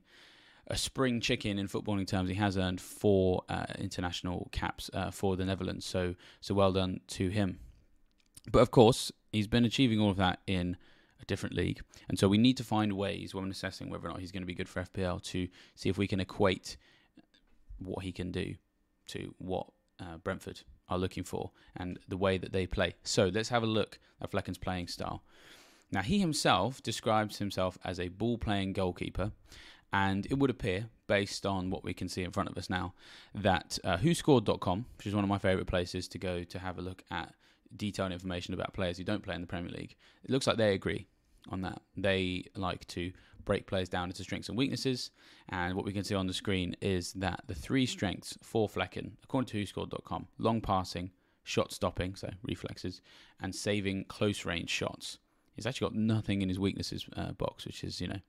a 0.66 0.76
spring 0.76 1.20
chicken 1.20 1.58
in 1.58 1.68
footballing 1.68 2.06
terms, 2.06 2.28
he 2.28 2.36
has 2.36 2.56
earned 2.56 2.80
four 2.80 3.42
uh, 3.48 3.66
international 3.78 4.48
caps 4.52 4.90
uh, 4.94 5.10
for 5.10 5.36
the 5.36 5.44
Netherlands. 5.44 5.84
So 5.84 6.14
so 6.40 6.54
well 6.54 6.72
done 6.72 7.00
to 7.08 7.28
him. 7.28 7.58
But 8.50 8.60
of 8.60 8.70
course, 8.70 9.12
he's 9.32 9.46
been 9.46 9.64
achieving 9.64 10.00
all 10.00 10.10
of 10.10 10.16
that 10.16 10.40
in 10.46 10.76
a 11.20 11.24
different 11.24 11.54
league, 11.54 11.80
and 12.08 12.18
so 12.18 12.28
we 12.28 12.38
need 12.38 12.56
to 12.56 12.64
find 12.64 12.94
ways 12.94 13.34
when 13.34 13.50
assessing 13.50 13.90
whether 13.90 14.06
or 14.06 14.10
not 14.10 14.20
he's 14.20 14.32
going 14.32 14.42
to 14.42 14.46
be 14.46 14.54
good 14.54 14.68
for 14.68 14.82
FPL 14.82 15.22
to 15.22 15.48
see 15.74 15.88
if 15.88 15.98
we 15.98 16.06
can 16.06 16.20
equate 16.20 16.76
what 17.78 18.04
he 18.04 18.12
can 18.12 18.32
do 18.32 18.54
to 19.08 19.34
what 19.38 19.66
uh, 20.00 20.16
Brentford 20.18 20.62
are 20.92 20.98
looking 20.98 21.24
for 21.24 21.50
and 21.76 21.98
the 22.08 22.16
way 22.16 22.38
that 22.38 22.52
they 22.52 22.66
play. 22.66 22.94
So 23.02 23.30
let's 23.32 23.48
have 23.48 23.62
a 23.62 23.66
look 23.66 23.98
at 24.20 24.30
Flekken's 24.30 24.58
playing 24.58 24.88
style. 24.88 25.22
Now, 25.90 26.02
he 26.02 26.18
himself 26.18 26.82
describes 26.82 27.38
himself 27.38 27.76
as 27.84 28.00
a 28.00 28.08
ball 28.08 28.38
playing 28.38 28.72
goalkeeper, 28.72 29.32
and 29.92 30.26
it 30.30 30.38
would 30.38 30.48
appear, 30.48 30.86
based 31.06 31.44
on 31.44 31.68
what 31.68 31.84
we 31.84 31.92
can 31.92 32.08
see 32.08 32.22
in 32.22 32.30
front 32.30 32.48
of 32.48 32.56
us 32.56 32.70
now, 32.70 32.94
that 33.34 33.78
uh, 33.84 33.98
WhoScored.com, 33.98 34.86
which 34.96 35.06
is 35.06 35.14
one 35.14 35.24
of 35.24 35.28
my 35.28 35.36
favourite 35.36 35.66
places 35.66 36.08
to 36.08 36.18
go 36.18 36.44
to 36.44 36.58
have 36.58 36.78
a 36.78 36.82
look 36.82 37.04
at 37.10 37.34
detailed 37.76 38.12
information 38.12 38.54
about 38.54 38.72
players 38.72 38.96
who 38.96 39.04
don't 39.04 39.22
play 39.22 39.34
in 39.34 39.42
the 39.42 39.46
Premier 39.46 39.70
League, 39.70 39.96
it 40.24 40.30
looks 40.30 40.46
like 40.46 40.56
they 40.56 40.72
agree 40.72 41.06
on 41.50 41.60
that. 41.60 41.82
They 41.94 42.46
like 42.54 42.86
to 42.88 43.12
break 43.44 43.66
players 43.66 43.88
down 43.88 44.08
into 44.08 44.22
strengths 44.22 44.48
and 44.48 44.58
weaknesses. 44.58 45.10
And 45.48 45.74
what 45.74 45.84
we 45.84 45.92
can 45.92 46.04
see 46.04 46.14
on 46.14 46.26
the 46.26 46.32
screen 46.32 46.76
is 46.80 47.12
that 47.14 47.42
the 47.46 47.54
three 47.54 47.86
strengths 47.86 48.36
for 48.42 48.68
Flekken, 48.68 49.12
according 49.24 49.48
to 49.48 49.62
WhoScored.com, 49.62 50.28
long 50.38 50.60
passing, 50.60 51.10
shot 51.44 51.72
stopping, 51.72 52.14
so 52.14 52.30
reflexes, 52.42 53.00
and 53.40 53.54
saving 53.54 54.04
close 54.04 54.44
range 54.44 54.70
shots. 54.70 55.18
He's 55.54 55.66
actually 55.66 55.86
got 55.86 55.94
nothing 55.94 56.42
in 56.42 56.48
his 56.48 56.58
weaknesses 56.58 57.06
uh, 57.16 57.32
box, 57.32 57.66
which 57.66 57.84
is, 57.84 58.00
you 58.00 58.08
know, 58.08 58.20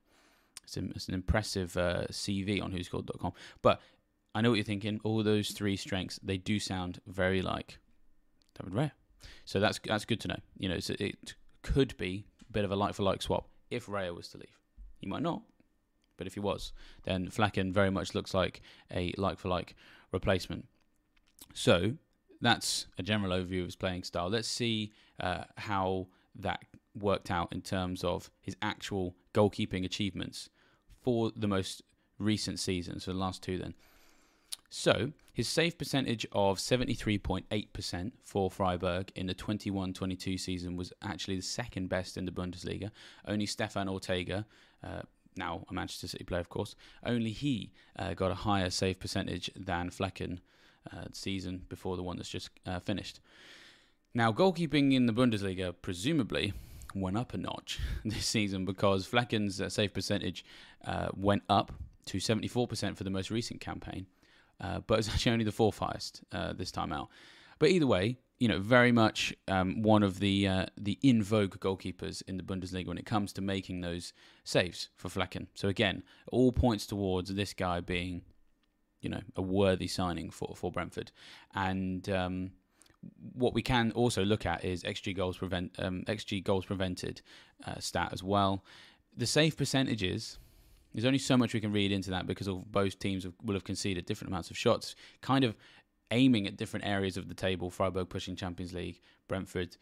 it's, 0.62 0.76
a, 0.76 0.84
it's 0.90 1.08
an 1.08 1.14
impressive 1.14 1.76
uh, 1.76 2.06
CV 2.10 2.62
on 2.62 2.72
WhoScored.com. 2.72 3.32
But 3.62 3.80
I 4.34 4.40
know 4.40 4.50
what 4.50 4.56
you're 4.56 4.64
thinking. 4.64 5.00
All 5.04 5.22
those 5.22 5.50
three 5.50 5.76
strengths, 5.76 6.18
they 6.22 6.36
do 6.36 6.58
sound 6.58 7.00
very 7.06 7.40
like 7.40 7.78
David 8.58 8.74
Raya. 8.74 8.90
So 9.44 9.60
that's 9.60 9.80
that's 9.84 10.04
good 10.04 10.20
to 10.20 10.28
know. 10.28 10.40
You 10.58 10.68
know, 10.68 10.78
it 10.78 11.34
could 11.62 11.96
be 11.96 12.26
a 12.48 12.52
bit 12.52 12.64
of 12.64 12.72
a 12.72 12.76
like 12.76 12.94
for 12.94 13.02
like 13.02 13.22
swap 13.22 13.48
if 13.70 13.86
Raya 13.86 14.14
was 14.14 14.28
to 14.28 14.38
leave. 14.38 14.58
He 15.04 15.10
might 15.10 15.22
not, 15.22 15.42
But 16.16 16.26
if 16.26 16.32
he 16.32 16.40
was, 16.40 16.72
then 17.02 17.28
Flekken 17.28 17.74
very 17.74 17.90
much 17.90 18.14
looks 18.14 18.32
like 18.32 18.62
a 18.90 19.12
like 19.18 19.38
for 19.38 19.48
like 19.48 19.74
replacement. 20.12 20.66
So 21.52 21.98
that's 22.40 22.86
a 22.96 23.02
general 23.02 23.32
overview 23.32 23.60
of 23.60 23.66
his 23.66 23.76
playing 23.76 24.04
style. 24.04 24.30
Let's 24.30 24.48
see 24.48 24.92
uh, 25.20 25.44
how 25.58 26.06
that 26.36 26.64
worked 26.98 27.30
out 27.30 27.52
in 27.52 27.60
terms 27.60 28.02
of 28.02 28.30
his 28.40 28.56
actual 28.62 29.14
goalkeeping 29.34 29.84
achievements 29.84 30.48
for 31.02 31.30
the 31.36 31.48
most 31.48 31.82
recent 32.18 32.58
season, 32.58 32.98
so 32.98 33.12
the 33.12 33.18
last 33.18 33.42
two 33.42 33.58
then. 33.58 33.74
So, 34.70 35.12
his 35.32 35.48
save 35.48 35.78
percentage 35.78 36.26
of 36.32 36.58
73.8% 36.58 38.12
for 38.22 38.50
Freiburg 38.50 39.12
in 39.14 39.26
the 39.26 39.34
21 39.34 39.92
22 39.92 40.38
season 40.38 40.76
was 40.76 40.92
actually 41.02 41.36
the 41.36 41.42
second 41.42 41.88
best 41.88 42.16
in 42.16 42.24
the 42.24 42.32
Bundesliga. 42.32 42.90
Only 43.26 43.46
Stefan 43.46 43.88
Ortega, 43.88 44.46
uh, 44.84 45.02
now 45.36 45.64
a 45.68 45.74
Manchester 45.74 46.08
City 46.08 46.24
player, 46.24 46.40
of 46.40 46.48
course, 46.48 46.76
only 47.04 47.30
he 47.30 47.72
uh, 47.98 48.14
got 48.14 48.30
a 48.30 48.34
higher 48.34 48.70
save 48.70 49.00
percentage 49.00 49.50
than 49.56 49.90
Flekken 49.90 50.38
uh, 50.92 51.06
season 51.12 51.62
before 51.68 51.96
the 51.96 52.02
one 52.02 52.16
that's 52.16 52.28
just 52.28 52.50
uh, 52.66 52.78
finished. 52.78 53.20
Now, 54.14 54.32
goalkeeping 54.32 54.92
in 54.92 55.06
the 55.06 55.12
Bundesliga 55.12 55.74
presumably 55.82 56.52
went 56.94 57.16
up 57.16 57.34
a 57.34 57.36
notch 57.36 57.80
this 58.04 58.26
season 58.26 58.64
because 58.64 59.08
Flekken's 59.08 59.60
uh, 59.60 59.68
save 59.68 59.92
percentage 59.92 60.44
uh, 60.84 61.08
went 61.16 61.42
up 61.48 61.72
to 62.06 62.18
74% 62.18 62.96
for 62.96 63.04
the 63.04 63.10
most 63.10 63.30
recent 63.30 63.60
campaign 63.60 64.06
but 64.86 64.98
it's 64.98 65.08
actually 65.12 65.32
only 65.32 65.44
the 65.44 65.52
fourth 65.52 65.78
highest 65.78 66.22
this 66.56 66.70
time 66.70 66.92
out. 66.92 67.08
But 67.58 67.70
either 67.70 67.86
way, 67.86 68.18
you 68.38 68.48
know, 68.48 68.58
very 68.58 68.92
much 68.92 69.32
um, 69.48 69.82
one 69.82 70.02
of 70.02 70.18
the 70.18 70.46
uh, 70.48 70.66
the 70.76 70.98
in 71.02 71.22
vogue 71.22 71.58
goalkeepers 71.58 72.22
in 72.26 72.36
the 72.36 72.42
Bundesliga 72.42 72.86
when 72.86 72.98
it 72.98 73.06
comes 73.06 73.32
to 73.34 73.40
making 73.40 73.80
those 73.80 74.12
saves 74.42 74.88
for 74.96 75.08
Flekken. 75.08 75.46
So 75.54 75.68
again, 75.68 76.02
all 76.30 76.52
points 76.52 76.86
towards 76.86 77.32
this 77.34 77.54
guy 77.54 77.80
being, 77.80 78.22
you 79.00 79.08
know, 79.08 79.20
a 79.36 79.42
worthy 79.42 79.86
signing 79.86 80.30
for 80.30 80.54
for 80.56 80.72
Brentford. 80.72 81.12
And 81.54 82.08
um, 82.10 82.50
what 83.32 83.54
we 83.54 83.62
can 83.62 83.92
also 83.92 84.24
look 84.24 84.46
at 84.46 84.64
is 84.64 84.82
xG 84.82 85.16
goals 85.16 85.38
prevent 85.38 85.72
um, 85.78 86.02
xG 86.06 86.42
goals 86.42 86.64
prevented 86.64 87.22
uh, 87.66 87.78
stat 87.78 88.10
as 88.12 88.22
well. 88.22 88.64
The 89.16 89.26
save 89.26 89.56
percentages 89.56 90.38
there's 90.94 91.04
only 91.04 91.18
so 91.18 91.36
much 91.36 91.52
we 91.52 91.60
can 91.60 91.72
read 91.72 91.90
into 91.90 92.10
that 92.10 92.26
because 92.26 92.48
both 92.48 93.00
teams 93.00 93.26
will 93.42 93.54
have 93.54 93.64
conceded 93.64 94.06
different 94.06 94.30
amounts 94.30 94.50
of 94.50 94.56
shots, 94.56 94.94
kind 95.22 95.44
of 95.44 95.56
aiming 96.14 96.46
at 96.46 96.56
different 96.56 96.86
areas 96.86 97.16
of 97.16 97.28
the 97.28 97.34
table. 97.34 97.70
Freiburg 97.70 98.08
pushing 98.08 98.36
Champions 98.36 98.72
League, 98.72 99.00
Brentford 99.28 99.76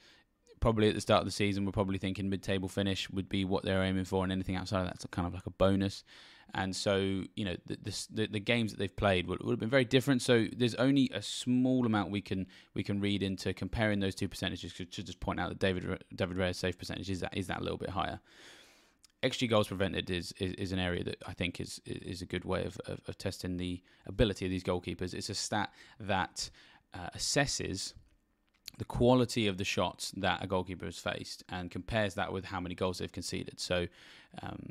probably 0.63 0.89
at 0.89 0.95
the 0.95 1.01
start 1.01 1.21
of 1.21 1.27
the 1.27 1.33
season 1.33 1.67
we're 1.67 1.73
probably 1.73 1.99
thinking 1.99 2.31
mid-table 2.31 2.69
finish 2.69 3.11
would 3.11 3.29
be 3.29 3.45
what 3.45 3.65
they're 3.65 3.83
aiming 3.83 4.05
for, 4.05 4.23
and 4.23 4.33
anything 4.33 4.57
outside 4.57 4.81
of 4.81 4.87
that's 4.87 5.05
kind 5.11 5.27
of 5.27 5.35
like 5.35 5.47
a 5.47 5.51
bonus. 5.51 6.05
And 6.55 6.75
so, 6.77 7.25
you 7.35 7.45
know, 7.45 7.57
the, 7.67 8.07
the, 8.11 8.27
the 8.27 8.41
games 8.41 8.73
that 8.73 8.79
they've 8.79 8.95
played 8.95 9.27
would, 9.27 9.43
would, 9.43 9.53
have 9.53 9.59
been 9.59 9.71
very 9.71 9.87
different. 9.87 10.21
So 10.23 10.47
there's 10.55 10.75
only 10.75 11.11
a 11.13 11.23
small 11.23 11.87
amount 11.87 12.11
we 12.11 12.21
can 12.21 12.47
we 12.75 12.83
can 12.83 13.01
read 13.01 13.23
into 13.23 13.55
comparing 13.55 14.01
those 14.01 14.15
two 14.15 14.29
percentages. 14.29 14.75
To 14.75 14.85
just 14.85 15.19
point 15.19 15.41
out 15.41 15.49
that 15.49 15.59
David 15.59 16.05
David 16.15 16.37
Raya's 16.37 16.59
safe 16.59 16.79
percentage 16.79 17.11
is 17.11 17.21
that 17.21 17.37
is 17.37 17.47
that 17.47 17.61
a 17.61 17.63
little 17.63 17.79
bit 17.79 17.91
higher 17.91 18.21
xG 19.23 19.49
goals 19.49 19.69
prevented 19.69 20.11
is, 20.11 20.33
is, 20.39 20.53
is 20.55 20.73
an 20.73 20.79
area 20.79 21.05
that 21.05 21.23
I 21.27 21.33
think 21.33 21.61
is 21.61 21.81
is 21.87 22.23
a 22.23 22.27
good 22.27 22.45
way 22.45 22.65
of, 22.65 22.79
of, 22.87 23.01
of, 23.07 23.19
testing 23.19 23.57
the 23.57 23.81
ability 24.07 24.45
of 24.45 24.51
these 24.51 24.65
goalkeepers. 24.65 25.15
It's 25.15 25.31
a 25.31 25.35
stat 25.35 25.73
that 26.01 26.51
uh, 26.95 27.09
assesses 27.17 27.95
the 28.79 28.85
quality 28.85 29.47
of 29.47 29.59
the 29.59 29.65
shots 29.65 30.13
that 30.17 30.43
a 30.43 30.47
goalkeeper 30.47 30.87
has 30.87 30.99
faced 30.99 31.45
and 31.49 31.71
compares 31.71 32.15
that 32.15 32.33
with 32.33 32.47
how 32.47 32.61
many 32.61 32.75
goals 32.75 32.99
they've 32.99 33.13
conceded. 33.13 33.61
So 33.61 33.87
um, 34.43 34.71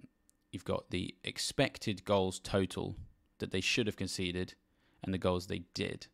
you've 0.51 0.65
got 0.65 0.89
the 0.89 1.15
expected 1.23 2.03
goals 2.03 2.39
total 2.39 2.95
that 3.39 3.51
they 3.51 3.61
should 3.61 3.87
have 3.87 3.95
conceded 3.95 4.55
and 5.03 5.13
the 5.13 5.17
goals 5.17 5.47
they 5.47 5.63
did 5.73 6.07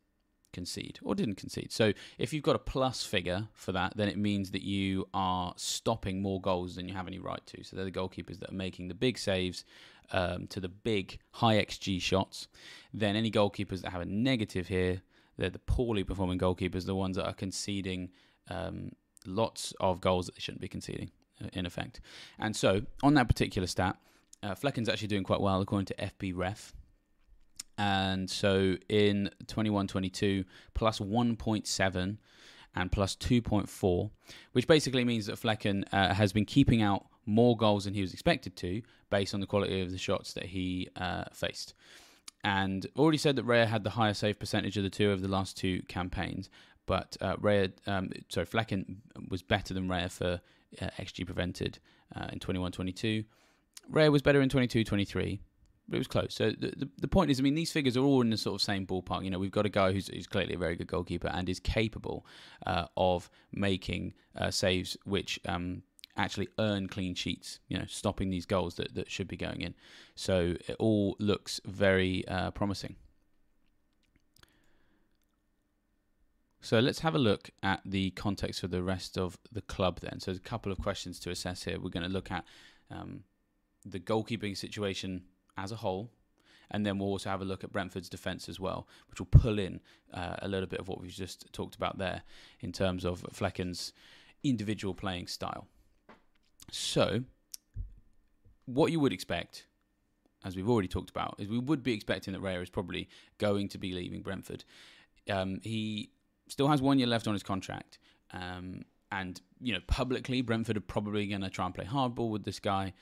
concede 0.52 0.98
or 1.02 1.14
didn't 1.14 1.36
concede. 1.36 1.72
So 1.72 1.92
if 2.18 2.32
you've 2.32 2.42
got 2.42 2.56
a 2.56 2.60
plus 2.60 3.04
figure 3.04 3.48
for 3.52 3.72
that, 3.72 3.96
then 3.96 4.08
it 4.08 4.18
means 4.18 4.50
that 4.52 4.62
you 4.62 5.08
are 5.14 5.52
stopping 5.56 6.22
more 6.22 6.40
goals 6.40 6.76
than 6.76 6.88
you 6.88 6.94
have 6.94 7.06
any 7.06 7.18
right 7.18 7.44
to. 7.46 7.64
So 7.64 7.76
they're 7.76 7.84
the 7.84 7.92
goalkeepers 7.92 8.40
that 8.40 8.50
are 8.50 8.54
making 8.54 8.88
the 8.88 8.94
big 8.94 9.18
saves 9.18 9.64
um, 10.12 10.46
to 10.48 10.60
the 10.60 10.68
big 10.68 11.18
high 11.32 11.62
XG 11.62 12.00
shots. 12.00 12.48
Then 12.92 13.16
any 13.16 13.30
goalkeepers 13.30 13.82
that 13.82 13.92
have 13.92 14.00
a 14.00 14.06
negative 14.06 14.68
here, 14.68 15.02
they're 15.36 15.50
the 15.50 15.58
poorly 15.60 16.04
performing 16.04 16.38
goalkeepers, 16.38 16.86
the 16.86 16.94
ones 16.94 17.16
that 17.16 17.26
are 17.26 17.34
conceding 17.34 18.10
um, 18.48 18.92
lots 19.26 19.74
of 19.80 20.00
goals 20.00 20.26
that 20.26 20.34
they 20.34 20.40
shouldn't 20.40 20.62
be 20.62 20.68
conceding, 20.68 21.10
uh, 21.42 21.48
in 21.52 21.66
effect. 21.66 22.00
And 22.38 22.56
so 22.56 22.82
on 23.02 23.14
that 23.14 23.28
particular 23.28 23.66
stat, 23.66 23.96
uh, 24.42 24.54
Flekken's 24.54 24.88
actually 24.88 25.08
doing 25.08 25.24
quite 25.24 25.40
well 25.40 25.60
according 25.60 25.86
to 25.86 25.94
FBref. 25.94 26.72
And 27.78 28.28
so 28.28 28.76
in 28.88 29.30
21 29.46 29.86
22, 29.86 30.44
plus 30.74 30.98
1.7 30.98 32.18
and 32.74 32.92
plus 32.92 33.16
2.4, 33.16 34.10
which 34.52 34.66
basically 34.66 35.04
means 35.04 35.26
that 35.26 35.40
Flekken 35.40 35.84
uh, 35.92 36.12
has 36.12 36.32
been 36.32 36.44
keeping 36.44 36.82
out 36.82 37.06
more 37.24 37.56
goals 37.56 37.84
than 37.84 37.94
he 37.94 38.00
was 38.00 38.12
expected 38.12 38.56
to 38.56 38.82
based 39.10 39.32
on 39.32 39.40
the 39.40 39.46
quality 39.46 39.80
of 39.80 39.92
the 39.92 39.98
shots 39.98 40.32
that 40.32 40.46
he 40.46 40.88
uh, 40.96 41.24
faced. 41.32 41.74
And 42.44 42.86
already 42.96 43.18
said 43.18 43.36
that 43.36 43.46
Raya 43.46 43.66
had 43.66 43.84
the 43.84 43.90
higher 43.90 44.14
save 44.14 44.38
percentage 44.38 44.76
of 44.76 44.82
the 44.82 44.90
two 44.90 45.10
over 45.10 45.20
the 45.20 45.28
last 45.28 45.56
two 45.56 45.82
campaigns, 45.88 46.50
but 46.86 47.16
uh, 47.20 47.36
Raya, 47.36 47.72
um, 47.86 48.10
sorry, 48.28 48.46
Flekken 48.46 48.96
was 49.28 49.42
better 49.42 49.74
than 49.74 49.88
Raya 49.88 50.10
for 50.10 50.40
uh, 50.80 50.90
XG 50.98 51.26
prevented 51.26 51.78
uh, 52.16 52.28
in 52.32 52.38
21 52.38 52.72
22. 52.72 53.24
Raya 53.92 54.10
was 54.10 54.22
better 54.22 54.40
in 54.40 54.48
22 54.48 54.84
23 54.84 55.40
but 55.88 55.96
it 55.96 55.98
was 55.98 56.06
close. 56.06 56.34
So 56.34 56.50
the, 56.50 56.72
the, 56.76 56.88
the 56.98 57.08
point 57.08 57.30
is, 57.30 57.40
I 57.40 57.42
mean, 57.42 57.54
these 57.54 57.72
figures 57.72 57.96
are 57.96 58.04
all 58.04 58.20
in 58.20 58.30
the 58.30 58.36
sort 58.36 58.54
of 58.56 58.62
same 58.62 58.86
ballpark. 58.86 59.24
You 59.24 59.30
know, 59.30 59.38
we've 59.38 59.50
got 59.50 59.66
a 59.66 59.70
guy 59.70 59.92
who's, 59.92 60.08
who's 60.08 60.26
clearly 60.26 60.54
a 60.54 60.58
very 60.58 60.76
good 60.76 60.86
goalkeeper 60.86 61.28
and 61.28 61.48
is 61.48 61.60
capable 61.60 62.26
uh, 62.66 62.86
of 62.96 63.30
making 63.52 64.14
uh, 64.36 64.50
saves 64.50 64.96
which 65.04 65.40
um, 65.48 65.82
actually 66.16 66.48
earn 66.58 66.88
clean 66.88 67.14
sheets. 67.14 67.60
You 67.68 67.78
know, 67.78 67.86
stopping 67.88 68.28
these 68.28 68.44
goals 68.44 68.74
that, 68.74 68.94
that 68.94 69.10
should 69.10 69.28
be 69.28 69.36
going 69.36 69.62
in. 69.62 69.74
So 70.14 70.56
it 70.68 70.76
all 70.78 71.16
looks 71.18 71.60
very 71.64 72.26
uh, 72.28 72.50
promising. 72.50 72.96
So 76.60 76.80
let's 76.80 77.00
have 77.00 77.14
a 77.14 77.18
look 77.18 77.50
at 77.62 77.80
the 77.84 78.10
context 78.10 78.60
for 78.60 78.68
the 78.68 78.82
rest 78.82 79.16
of 79.16 79.38
the 79.50 79.62
club 79.62 80.00
then. 80.00 80.20
So 80.20 80.32
there's 80.32 80.38
a 80.38 80.42
couple 80.42 80.72
of 80.72 80.78
questions 80.78 81.18
to 81.20 81.30
assess 81.30 81.62
here. 81.64 81.80
We're 81.80 81.88
going 81.88 82.06
to 82.06 82.12
look 82.12 82.30
at 82.30 82.44
um, 82.90 83.22
the 83.86 84.00
goalkeeping 84.00 84.56
situation 84.56 85.22
as 85.58 85.72
a 85.72 85.76
whole. 85.76 86.10
And 86.70 86.84
then 86.84 86.98
we'll 86.98 87.08
also 87.08 87.30
have 87.30 87.40
a 87.40 87.46
look 87.46 87.64
at 87.64 87.72
Brentford's 87.72 88.08
defence 88.08 88.48
as 88.48 88.60
well, 88.60 88.86
which 89.08 89.18
will 89.18 89.26
pull 89.26 89.58
in 89.58 89.80
uh, 90.12 90.36
a 90.40 90.48
little 90.48 90.66
bit 90.66 90.80
of 90.80 90.88
what 90.88 91.00
we've 91.00 91.10
just 91.10 91.50
talked 91.52 91.74
about 91.74 91.98
there 91.98 92.22
in 92.60 92.72
terms 92.72 93.04
of 93.04 93.24
Flekken's 93.32 93.92
individual 94.44 94.94
playing 94.94 95.26
style. 95.26 95.66
So, 96.70 97.24
what 98.66 98.92
you 98.92 99.00
would 99.00 99.14
expect, 99.14 99.66
as 100.44 100.56
we've 100.56 100.68
already 100.68 100.88
talked 100.88 101.08
about, 101.08 101.36
is 101.38 101.48
we 101.48 101.58
would 101.58 101.82
be 101.82 101.94
expecting 101.94 102.34
that 102.34 102.42
Raya 102.42 102.62
is 102.62 102.68
probably 102.68 103.08
going 103.38 103.68
to 103.68 103.78
be 103.78 103.92
leaving 103.92 104.20
Brentford. 104.20 104.64
Um, 105.30 105.60
he 105.62 106.10
still 106.48 106.68
has 106.68 106.82
one 106.82 106.98
year 106.98 107.08
left 107.08 107.26
on 107.26 107.32
his 107.32 107.42
contract. 107.42 107.98
Um, 108.32 108.82
and, 109.10 109.40
you 109.58 109.72
know, 109.72 109.80
publicly, 109.86 110.42
Brentford 110.42 110.76
are 110.76 110.80
probably 110.80 111.26
going 111.26 111.40
to 111.40 111.48
try 111.48 111.64
and 111.64 111.74
play 111.74 111.86
hardball 111.86 112.30
with 112.30 112.44
this 112.44 112.60
guy. 112.60 112.92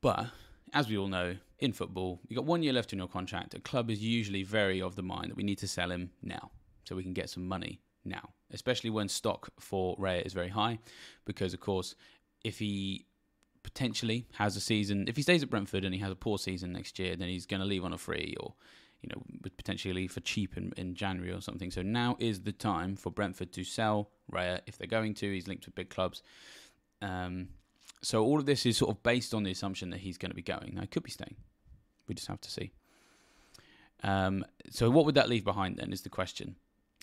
But 0.00 0.26
as 0.72 0.88
we 0.88 0.96
all 0.96 1.08
know, 1.08 1.36
in 1.58 1.72
football, 1.72 2.20
you've 2.28 2.36
got 2.36 2.44
one 2.44 2.62
year 2.62 2.72
left 2.72 2.92
in 2.92 2.98
your 2.98 3.08
contract. 3.08 3.54
A 3.54 3.60
club 3.60 3.90
is 3.90 4.02
usually 4.02 4.42
very 4.42 4.82
of 4.82 4.96
the 4.96 5.02
mind 5.02 5.30
that 5.30 5.36
we 5.36 5.44
need 5.44 5.58
to 5.58 5.68
sell 5.68 5.90
him 5.90 6.10
now 6.22 6.50
so 6.84 6.96
we 6.96 7.02
can 7.02 7.12
get 7.12 7.30
some 7.30 7.46
money 7.46 7.80
now, 8.04 8.30
especially 8.50 8.90
when 8.90 9.08
stock 9.08 9.50
for 9.60 9.96
Raya 9.96 10.26
is 10.26 10.32
very 10.32 10.48
high. 10.48 10.78
Because, 11.24 11.54
of 11.54 11.60
course, 11.60 11.94
if 12.42 12.58
he 12.58 13.06
potentially 13.62 14.26
has 14.34 14.56
a 14.56 14.60
season, 14.60 15.06
if 15.06 15.16
he 15.16 15.22
stays 15.22 15.42
at 15.42 15.50
Brentford 15.50 15.84
and 15.84 15.94
he 15.94 16.00
has 16.00 16.10
a 16.10 16.16
poor 16.16 16.36
season 16.38 16.72
next 16.72 16.98
year, 16.98 17.14
then 17.14 17.28
he's 17.28 17.46
going 17.46 17.60
to 17.60 17.66
leave 17.66 17.84
on 17.84 17.92
a 17.92 17.98
free 17.98 18.34
or, 18.40 18.54
you 19.02 19.08
know, 19.10 19.22
potentially 19.56 19.94
leave 19.94 20.10
for 20.10 20.20
cheap 20.20 20.56
in, 20.56 20.72
in 20.76 20.94
January 20.96 21.32
or 21.32 21.40
something. 21.40 21.70
So 21.70 21.82
now 21.82 22.16
is 22.18 22.40
the 22.40 22.52
time 22.52 22.96
for 22.96 23.10
Brentford 23.10 23.52
to 23.52 23.62
sell 23.62 24.10
Raya 24.32 24.60
if 24.66 24.78
they're 24.78 24.88
going 24.88 25.14
to. 25.14 25.32
He's 25.32 25.46
linked 25.46 25.66
with 25.66 25.76
big 25.76 25.90
clubs. 25.90 26.24
Um, 27.00 27.50
so 28.02 28.24
all 28.24 28.38
of 28.38 28.46
this 28.46 28.66
is 28.66 28.76
sort 28.76 28.90
of 28.90 29.02
based 29.02 29.32
on 29.32 29.44
the 29.44 29.50
assumption 29.50 29.90
that 29.90 30.00
he's 30.00 30.18
going 30.18 30.30
to 30.30 30.36
be 30.36 30.42
going. 30.42 30.74
Now, 30.74 30.82
he 30.82 30.88
could 30.88 31.04
be 31.04 31.10
staying. 31.10 31.36
We 32.08 32.14
just 32.14 32.28
have 32.28 32.40
to 32.40 32.50
see. 32.50 32.72
Um, 34.02 34.44
so 34.70 34.90
what 34.90 35.06
would 35.06 35.14
that 35.14 35.28
leave 35.28 35.44
behind 35.44 35.76
then? 35.76 35.92
Is 35.92 36.02
the 36.02 36.08
question. 36.08 36.56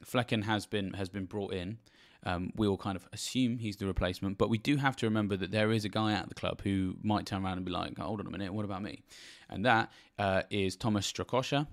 Flekken 0.06 0.44
has 0.44 0.66
been 0.66 0.94
has 0.94 1.10
been 1.10 1.26
brought 1.26 1.54
in. 1.54 1.78
Um, 2.26 2.52
we 2.56 2.68
all 2.68 2.78
kind 2.78 2.98
of 2.98 3.08
assume 3.14 3.60
he's 3.60 3.78
the 3.78 3.86
replacement, 3.86 4.38
but 4.38 4.50
we 4.50 4.58
do 4.58 4.76
have 4.76 4.98
to 4.98 5.06
remember 5.06 5.38
that 5.38 5.52
there 5.52 5.72
is 5.72 5.86
a 5.86 5.90
guy 5.90 6.12
at 6.12 6.28
the 6.28 6.36
club 6.36 6.62
who 6.62 6.98
might 7.02 7.26
turn 7.26 7.46
around 7.46 7.58
and 7.58 7.66
be 7.66 7.72
like, 7.72 7.98
"Hold 7.98 8.20
on 8.20 8.28
a 8.28 8.30
minute, 8.30 8.54
what 8.54 8.66
about 8.66 8.84
me?" 8.84 9.04
And 9.50 9.66
that 9.66 9.92
uh, 10.18 10.44
is 10.50 10.76
Thomas 10.76 11.10
Strakosha, 11.10 11.68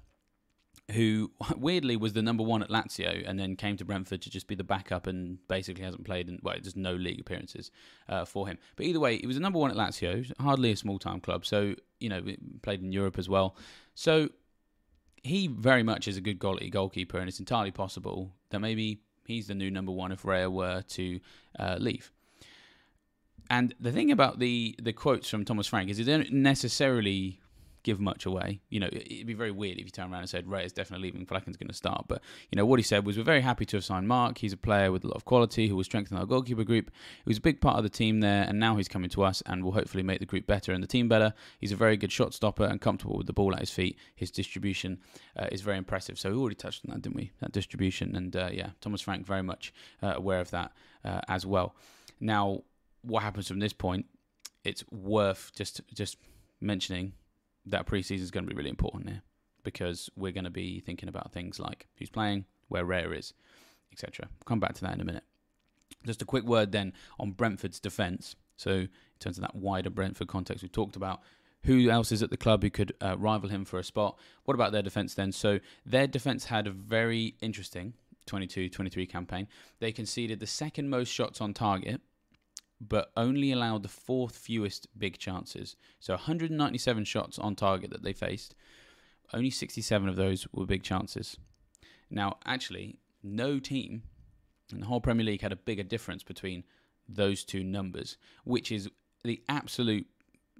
who 0.93 1.31
weirdly 1.57 1.97
was 1.97 2.13
the 2.13 2.23
number 2.23 2.43
one 2.43 2.63
at 2.63 2.69
Lazio 2.69 3.23
and 3.27 3.39
then 3.39 3.57
came 3.57 3.77
to 3.77 3.85
Brentford 3.85 4.23
to 4.23 4.31
just 4.31 4.47
be 4.47 4.55
the 4.55 4.65
backup 4.65 5.07
and 5.07 5.39
basically 5.49 5.85
hasn't 5.85 6.05
played 6.05 6.29
in, 6.29 6.39
well, 6.43 6.55
there's 6.61 6.77
no 6.77 6.95
league 6.95 7.21
appearances 7.21 7.71
uh, 8.09 8.25
for 8.25 8.47
him. 8.47 8.59
But 8.77 8.87
either 8.87 9.01
way, 9.01 9.19
he 9.19 9.27
was 9.27 9.37
the 9.37 9.43
number 9.43 9.59
one 9.59 9.71
at 9.71 9.77
Lazio, 9.77 10.31
hardly 10.41 10.73
a 10.73 10.77
small 10.77 10.99
time 10.99 11.21
club. 11.21 11.45
So, 11.45 11.75
you 11.99 12.09
know, 12.09 12.23
played 12.63 12.83
in 12.83 12.93
Europe 12.93 13.19
as 13.19 13.29
well. 13.29 13.57
So 13.95 14.31
he 15.23 15.49
very 15.49 15.83
much 15.83 16.09
is 16.09 16.17
a 16.17 16.21
good 16.21 16.39
quality 16.39 16.71
goalkeeper, 16.71 17.19
and 17.19 17.29
it's 17.29 17.41
entirely 17.41 17.73
possible 17.73 18.33
that 18.51 18.61
maybe 18.61 19.01
he's 19.27 19.49
the 19.49 19.55
new 19.55 19.71
number 19.71 19.93
one 19.93 20.13
if 20.13 20.23
Raya 20.23 20.51
were 20.51 20.83
to 20.83 21.21
uh, 21.59 21.77
leave. 21.81 22.13
And 23.51 23.75
the 23.79 23.93
thing 23.93 24.11
about 24.11 24.39
the 24.39 24.75
the 24.83 24.93
quotes 24.93 25.29
from 25.29 25.45
Thomas 25.45 25.67
Frank 25.67 25.91
is 25.91 25.99
they 25.99 26.05
don't 26.05 26.33
necessarily 26.33 27.41
give 27.87 28.01
much 28.01 28.27
away. 28.27 28.61
You 28.69 28.81
know, 28.81 28.89
it'd 28.91 29.29
be 29.29 29.33
very 29.33 29.53
weird 29.53 29.79
if 29.79 29.85
you 29.85 29.93
turn 29.93 30.13
around 30.13 30.23
and 30.23 30.29
said 30.29 30.49
Ray 30.49 30.65
is 30.65 30.73
definitely 30.73 31.07
leaving, 31.07 31.25
Flekken's 31.25 31.57
going 31.57 31.69
to 31.69 31.75
start. 31.75 32.07
But 32.09 32.21
you 32.51 32.57
know 32.57 32.67
what 32.67 32.81
he 32.81 32.83
said 32.83 33.07
was, 33.07 33.17
"We're 33.17 33.23
very 33.23 33.43
happy 33.43 33.65
to 33.67 33.77
have 33.77 33.85
signed 33.85 34.09
Mark. 34.09 34.39
He's 34.39 34.53
a 34.53 34.57
player 34.57 34.91
with 34.91 35.05
a 35.05 35.07
lot 35.07 35.15
of 35.15 35.25
quality 35.25 35.69
who 35.69 35.77
will 35.77 35.85
strengthen 35.85 36.19
our 36.19 36.27
goalkeeper 36.27 36.65
group. 36.65 36.91
He 37.25 37.31
was 37.31 37.39
a 37.39 37.41
big 37.41 37.61
part 37.61 37.77
of 37.77 37.85
the 37.85 37.89
team 37.89 38.19
there, 38.21 38.43
and 38.43 38.59
now 38.59 38.77
he's 38.77 38.89
coming 38.89 39.09
to 39.11 39.23
us 39.23 39.41
and 39.47 39.65
will 39.65 39.73
hopefully 39.73 40.03
make 40.03 40.19
the 40.19 40.27
group 40.27 40.49
better 40.49 40.73
and 40.73 40.83
the 40.83 40.89
team 40.89 41.09
better. 41.09 41.33
He's 41.61 41.71
a 41.71 41.77
very 41.77 41.97
good 41.97 42.11
shot 42.11 42.35
stopper 42.35 42.65
and 42.65 42.81
comfortable 42.81 43.17
with 43.17 43.29
the 43.29 43.33
ball 43.33 43.55
at 43.55 43.61
his 43.61 43.71
feet. 43.71 43.97
His 44.17 44.33
distribution 44.33 44.99
uh, 45.37 45.47
is 45.53 45.61
very 45.61 45.79
impressive. 45.79 46.19
So 46.19 46.31
we 46.31 46.37
already 46.37 46.57
touched 46.57 46.85
on 46.85 46.93
that, 46.93 47.03
didn't 47.03 47.17
we? 47.17 47.31
That 47.41 47.53
distribution, 47.53 48.17
and 48.17 48.35
uh, 48.35 48.51
yeah, 48.53 48.71
Thomas 48.81 49.01
Frank 49.01 49.25
very 49.25 49.43
much 49.45 49.73
uh, 50.03 50.15
aware 50.17 50.41
of 50.41 50.51
that 50.51 50.73
uh, 51.05 51.21
as 51.29 51.47
well. 51.47 51.77
Now, 52.19 52.63
what 53.03 53.23
happens 53.23 53.47
from 53.47 53.61
this 53.61 53.73
point? 53.73 54.07
It's 54.65 54.85
worth 54.91 55.53
just 55.55 55.81
just 55.95 56.17
mentioning 56.61 57.13
that 57.67 57.87
preseason 57.87 58.23
is 58.23 58.31
going 58.31 58.45
to 58.45 58.51
be 58.51 58.57
really 58.57 58.71
important 58.71 59.09
here 59.09 59.23
because 59.65 60.09
we're 60.17 60.33
going 60.33 60.45
to 60.45 60.51
be 60.51 60.81
thinking 60.81 61.09
about 61.09 61.33
things 61.33 61.59
like 61.59 61.89
who's 61.99 62.09
playing, 62.09 62.45
where 62.69 62.85
Raya 62.85 63.17
is, 63.19 63.35
etc. 63.93 64.29
We'll 64.31 64.45
come 64.47 64.61
back 64.61 64.75
to 64.75 64.83
that 64.83 64.95
in 64.95 65.01
a 65.01 65.05
minute. 65.05 65.25
Just 66.05 66.23
a 66.23 66.25
quick 66.25 66.45
word 66.45 66.73
then 66.73 66.93
on 67.19 67.33
Brentford's 67.33 67.81
defence. 67.81 68.37
So, 68.57 68.71
in 68.71 68.89
terms 69.19 69.39
of 69.39 69.43
that 69.43 69.55
wider 69.55 69.91
Brentford 69.91 70.29
context, 70.29 70.63
we've 70.63 70.73
talked 70.73 70.97
about 70.97 71.21
who 71.65 71.91
else 71.91 72.13
is 72.13 72.23
at 72.23 72.31
the 72.31 72.37
club 72.37 72.63
who 72.63 72.71
could 72.71 72.93
uh, 73.01 73.19
rival 73.19 73.49
him 73.49 73.65
for 73.65 73.79
a 73.79 73.85
spot. 73.85 74.17
What 74.45 74.55
about 74.55 74.71
their 74.71 74.83
defence 74.83 75.15
then? 75.15 75.33
So, 75.33 75.59
their 75.85 76.07
defence 76.07 76.47
had 76.47 76.67
a 76.67 76.71
very 76.71 77.35
interesting 77.41 77.95
22 78.27 78.69
23 78.69 79.07
campaign. 79.07 79.49
They 79.81 79.93
conceded 79.93 80.41
the 80.41 80.47
second 80.47 80.91
most 80.91 81.09
shots 81.09 81.41
on 81.41 81.55
target 81.55 82.01
but 82.81 83.11
only 83.17 83.53
allowed 83.53 83.83
the 83.83 83.89
fourth 83.89 84.37
fewest 84.37 84.87
big 84.99 85.19
chances. 85.19 85.77
So 86.01 86.15
197 86.15 87.05
shots 87.05 87.39
on 87.39 87.55
target 87.55 87.91
that 87.91 88.03
they 88.03 88.13
faced. 88.13 88.55
Only 89.33 89.51
67 89.51 90.09
of 90.09 90.17
those 90.17 90.47
were 90.53 90.67
big 90.67 90.83
chances. 90.83 91.37
Now, 92.11 92.39
actually, 92.45 92.99
no 93.23 93.59
team 93.59 94.03
in 94.73 94.81
the 94.81 94.87
whole 94.87 95.01
Premier 95.01 95.25
League 95.25 95.43
had 95.43 95.53
a 95.53 95.57
bigger 95.57 95.83
difference 95.83 96.23
between 96.23 96.65
those 97.09 97.45
two 97.45 97.63
numbers, 97.63 98.17
which 98.45 98.73
is 98.73 98.91
the 99.25 99.43
absolute 99.49 100.07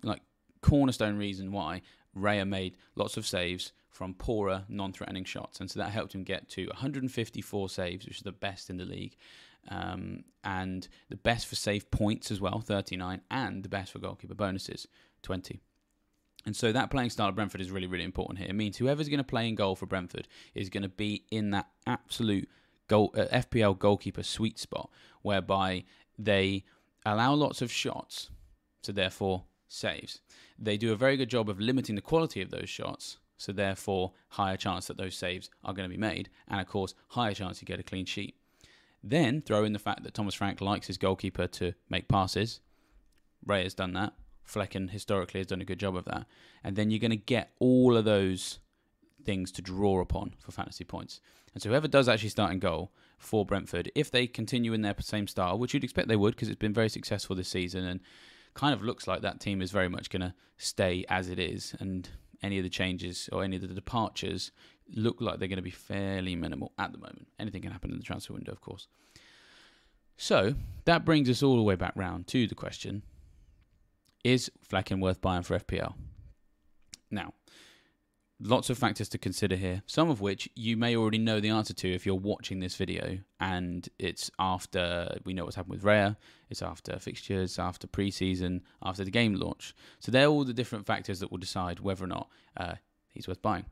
like 0.03 0.23
cornerstone 0.61 1.17
reason 1.17 1.53
why 1.53 1.83
Raya 2.17 2.47
made 2.47 2.77
lots 2.95 3.17
of 3.17 3.27
saves 3.27 3.73
from 3.89 4.15
poorer, 4.15 4.65
non-threatening 4.69 5.25
shots, 5.25 5.59
and 5.59 5.71
so 5.71 5.81
that 5.81 5.91
helped 5.91 6.15
him 6.15 6.23
get 6.23 6.49
to 6.51 6.67
154 6.67 7.69
saves, 7.69 8.05
which 8.05 8.19
is 8.19 8.23
the 8.23 8.33
best 8.33 8.69
in 8.69 8.77
the 8.77 8.85
league, 8.85 9.17
um, 9.69 10.25
and 10.45 10.89
the 11.09 11.17
best 11.17 11.47
for 11.47 11.57
save 11.57 11.91
points 11.91 12.31
as 12.31 12.41
well, 12.41 12.61
39, 12.61 13.21
and 13.31 13.63
the 13.63 13.69
best 13.69 13.93
for 13.93 13.99
goalkeeper 13.99 14.35
bonuses, 14.35 14.87
20. 15.23 15.61
And 16.47 16.55
so 16.55 16.71
that 16.71 16.91
playing 16.91 17.11
style 17.11 17.29
of 17.29 17.35
Brentford 17.35 17.61
is 17.61 17.73
really, 17.73 17.89
really 17.89 18.05
important 18.05 18.39
here. 18.39 18.49
It 18.49 18.55
means 18.55 18.77
whoever's 18.77 19.09
going 19.09 19.19
to 19.19 19.25
play 19.25 19.49
in 19.49 19.57
goal 19.57 19.75
for 19.75 19.87
Brentford 19.87 20.29
is 20.55 20.69
going 20.69 20.85
to 20.85 20.89
be 20.89 21.25
in 21.31 21.51
that 21.51 21.67
absolute 21.87 22.49
goal, 22.87 23.13
uh, 23.17 23.25
FPL 23.33 23.77
goalkeeper 23.79 24.23
sweet 24.23 24.59
spot, 24.59 24.89
whereby 25.23 25.85
they 26.17 26.65
allow 27.05 27.35
lots 27.35 27.63
of 27.63 27.73
shots, 27.73 28.31
so 28.83 28.93
therefore 28.93 29.45
saves. 29.69 30.21
They 30.59 30.77
do 30.77 30.93
a 30.93 30.97
very 30.97 31.17
good 31.17 31.29
job 31.29 31.49
of 31.49 31.61
limiting 31.61 31.97
the 31.97 32.01
quality 32.01 32.41
of 32.41 32.51
those 32.51 32.69
shots, 32.69 33.19
so 33.37 33.53
therefore 33.53 34.13
higher 34.31 34.57
chance 34.57 34.87
that 34.87 34.97
those 34.97 35.17
saves 35.17 35.51
are 35.65 35.75
going 35.75 35.89
to 35.89 35.95
be 35.95 36.01
made, 36.01 36.31
and 36.49 36.61
of 36.61 36.69
course 36.69 36.95
higher 37.09 37.35
chance 37.35 37.61
you 37.61 37.67
get 37.67 37.81
a 37.81 37.85
clean 37.85 38.07
sheet. 38.07 38.37
Then 39.09 39.41
throw 39.41 39.63
in 39.63 39.73
the 39.73 39.79
fact 39.79 40.03
that 40.03 40.15
Thomas 40.15 40.35
Frank 40.35 40.61
likes 40.61 40.89
his 40.89 40.99
goalkeeper 40.99 41.47
to 41.47 41.75
make 41.89 42.09
passes. 42.09 42.61
Ray 43.45 43.63
has 43.63 43.75
done 43.75 43.93
that. 43.93 44.15
Flekken 44.45 44.91
historically 44.91 45.41
has 45.41 45.47
done 45.47 45.61
a 45.61 45.65
good 45.65 45.79
job 45.79 45.97
of 45.97 46.05
that. 46.07 46.27
And 46.65 46.75
then 46.75 46.91
you're 46.91 46.99
going 46.99 47.11
to 47.13 47.17
get 47.17 47.53
all 47.61 47.97
of 47.97 48.05
those 48.05 48.59
things 49.25 49.53
to 49.53 49.63
draw 49.63 50.01
upon 50.01 50.35
for 50.41 50.51
fantasy 50.51 50.85
points. 50.85 51.21
And 51.55 51.63
so 51.63 51.69
whoever 51.69 51.87
does 51.87 52.09
actually 52.09 52.31
start 52.31 52.53
in 52.53 52.59
goal 52.59 52.91
for 53.17 53.47
Brentford, 53.47 53.93
if 53.95 54.11
they 54.11 54.27
continue 54.27 54.73
in 54.73 54.83
their 54.83 54.95
same 55.01 55.29
style, 55.29 55.57
which 55.57 55.73
you'd 55.73 55.85
expect 55.85 56.09
they 56.09 56.17
would 56.17 56.35
because 56.35 56.49
it's 56.49 56.59
been 56.59 56.75
very 56.75 56.89
successful 56.89 57.37
this 57.37 57.49
season 57.49 57.85
and 57.85 58.01
kind 58.55 58.75
of 58.75 58.83
looks 58.83 59.07
like 59.07 59.23
that 59.23 59.39
team 59.39 59.63
is 59.63 59.71
very 59.71 59.89
much 59.89 60.11
going 60.11 60.23
to 60.23 60.35
stay 60.57 61.05
as 61.09 61.29
it 61.29 61.39
is 61.39 61.77
and 61.79 62.09
any 62.43 62.59
of 62.59 62.65
the 62.65 62.71
changes 62.71 63.29
or 63.33 63.45
any 63.45 63.57
of 63.57 63.63
the 63.63 63.69
departures 63.69 64.53
look 64.95 65.21
like 65.21 65.39
they're 65.39 65.49
going 65.49 65.57
to 65.57 65.63
be 65.63 65.71
fairly 65.71 66.37
minimal 66.37 66.73
at 66.79 66.93
the 66.93 66.99
moment. 66.99 67.27
Anything 67.39 67.63
can 67.63 67.73
happen 67.73 67.91
in 67.91 67.99
the 67.99 68.05
transfer 68.05 68.33
window, 68.33 68.53
of 68.53 68.61
course. 68.61 68.89
So 70.17 70.55
that 70.85 71.05
brings 71.05 71.29
us 71.29 71.43
all 71.43 71.57
the 71.57 71.63
way 71.63 71.75
back 71.75 71.93
round 71.95 72.27
to 72.29 72.47
the 72.47 72.55
question 72.55 73.03
Is 74.25 74.51
Flekken 74.69 75.01
worth 75.01 75.21
buying 75.21 75.43
for 75.43 75.59
FPL? 75.59 75.95
Now, 77.11 77.35
lots 78.41 78.71
of 78.71 78.79
factors 78.79 79.09
to 79.09 79.19
consider 79.19 79.57
here, 79.57 79.83
some 79.87 80.11
of 80.11 80.21
which 80.21 80.49
you 80.55 80.77
may 80.77 80.97
already 80.97 81.19
know 81.19 81.41
the 81.41 81.49
answer 81.49 81.73
to 81.73 81.93
if 81.93 82.05
you're 82.05 82.15
watching 82.15 82.61
this 82.61 82.77
video 82.77 83.19
and 83.41 83.89
it's 83.99 84.31
after 84.39 85.19
we 85.25 85.33
know 85.33 85.45
what's 85.45 85.57
happened 85.57 85.73
with 85.73 85.85
Raya, 85.85 86.17
it's 86.51 86.63
after 86.63 86.99
fixtures, 86.99 87.59
after 87.59 87.87
preseason, 87.87 88.61
after 88.83 89.05
the 89.05 89.11
game 89.11 89.35
launch. 89.35 89.75
So 90.01 90.13
they're 90.13 90.27
all 90.27 90.45
the 90.45 90.53
different 90.53 90.87
factors 90.87 91.21
that 91.21 91.31
will 91.31 91.39
decide 91.39 91.81
whether 91.81 92.05
or 92.05 92.09
not 92.09 92.29
uh, 92.57 92.75
he's 93.09 93.27
worth 93.27 93.43
buying. 93.43 93.67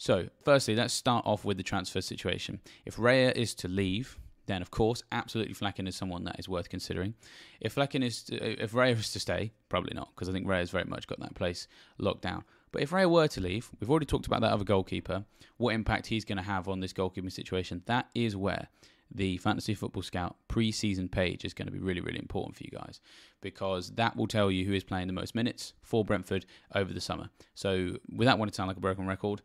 So, 0.00 0.28
firstly, 0.44 0.76
let's 0.76 0.94
start 0.94 1.26
off 1.26 1.44
with 1.44 1.56
the 1.56 1.64
transfer 1.64 2.00
situation. 2.00 2.60
If 2.84 2.96
Raya 2.96 3.34
is 3.34 3.52
to 3.56 3.68
leave, 3.68 4.16
then 4.46 4.62
of 4.62 4.70
course, 4.70 5.02
absolutely 5.10 5.54
Flekken 5.54 5.88
is 5.88 5.96
someone 5.96 6.22
that 6.24 6.38
is 6.38 6.48
worth 6.48 6.68
considering. 6.68 7.14
If 7.60 7.74
Flekken 7.74 8.04
is, 8.04 8.22
to, 8.24 8.62
if 8.62 8.72
Raya 8.72 8.96
is 8.96 9.12
to 9.12 9.20
stay, 9.20 9.52
probably 9.68 9.94
not, 9.94 10.10
because 10.14 10.28
I 10.28 10.32
think 10.32 10.46
Raya 10.46 10.60
has 10.60 10.70
very 10.70 10.84
much 10.84 11.08
got 11.08 11.18
that 11.18 11.34
place 11.34 11.66
locked 11.98 12.22
down. 12.22 12.44
But 12.72 12.82
if 12.82 12.90
Raya 12.90 13.10
were 13.10 13.28
to 13.28 13.40
leave, 13.40 13.70
we've 13.80 13.90
already 13.90 14.06
talked 14.06 14.26
about 14.26 14.40
that 14.42 14.52
other 14.52 14.64
goalkeeper, 14.64 15.24
what 15.56 15.74
impact 15.74 16.06
he's 16.06 16.24
going 16.24 16.38
to 16.38 16.44
have 16.44 16.68
on 16.68 16.80
this 16.80 16.92
goalkeeping 16.92 17.32
situation. 17.32 17.82
That 17.86 18.08
is 18.14 18.36
where 18.36 18.68
the 19.10 19.38
Fantasy 19.38 19.74
Football 19.74 20.02
Scout 20.02 20.36
preseason 20.48 21.10
page 21.10 21.44
is 21.44 21.54
going 21.54 21.66
to 21.66 21.72
be 21.72 21.78
really, 21.78 22.00
really 22.00 22.18
important 22.18 22.56
for 22.56 22.64
you 22.64 22.70
guys 22.70 23.00
because 23.40 23.90
that 23.92 24.16
will 24.16 24.26
tell 24.26 24.50
you 24.50 24.66
who 24.66 24.74
is 24.74 24.84
playing 24.84 25.06
the 25.06 25.12
most 25.12 25.34
minutes 25.34 25.72
for 25.82 26.04
Brentford 26.04 26.44
over 26.74 26.92
the 26.92 27.00
summer. 27.00 27.30
So, 27.54 27.96
without 28.14 28.38
wanting 28.38 28.52
to 28.52 28.56
sound 28.56 28.68
like 28.68 28.76
a 28.76 28.80
broken 28.80 29.06
record, 29.06 29.40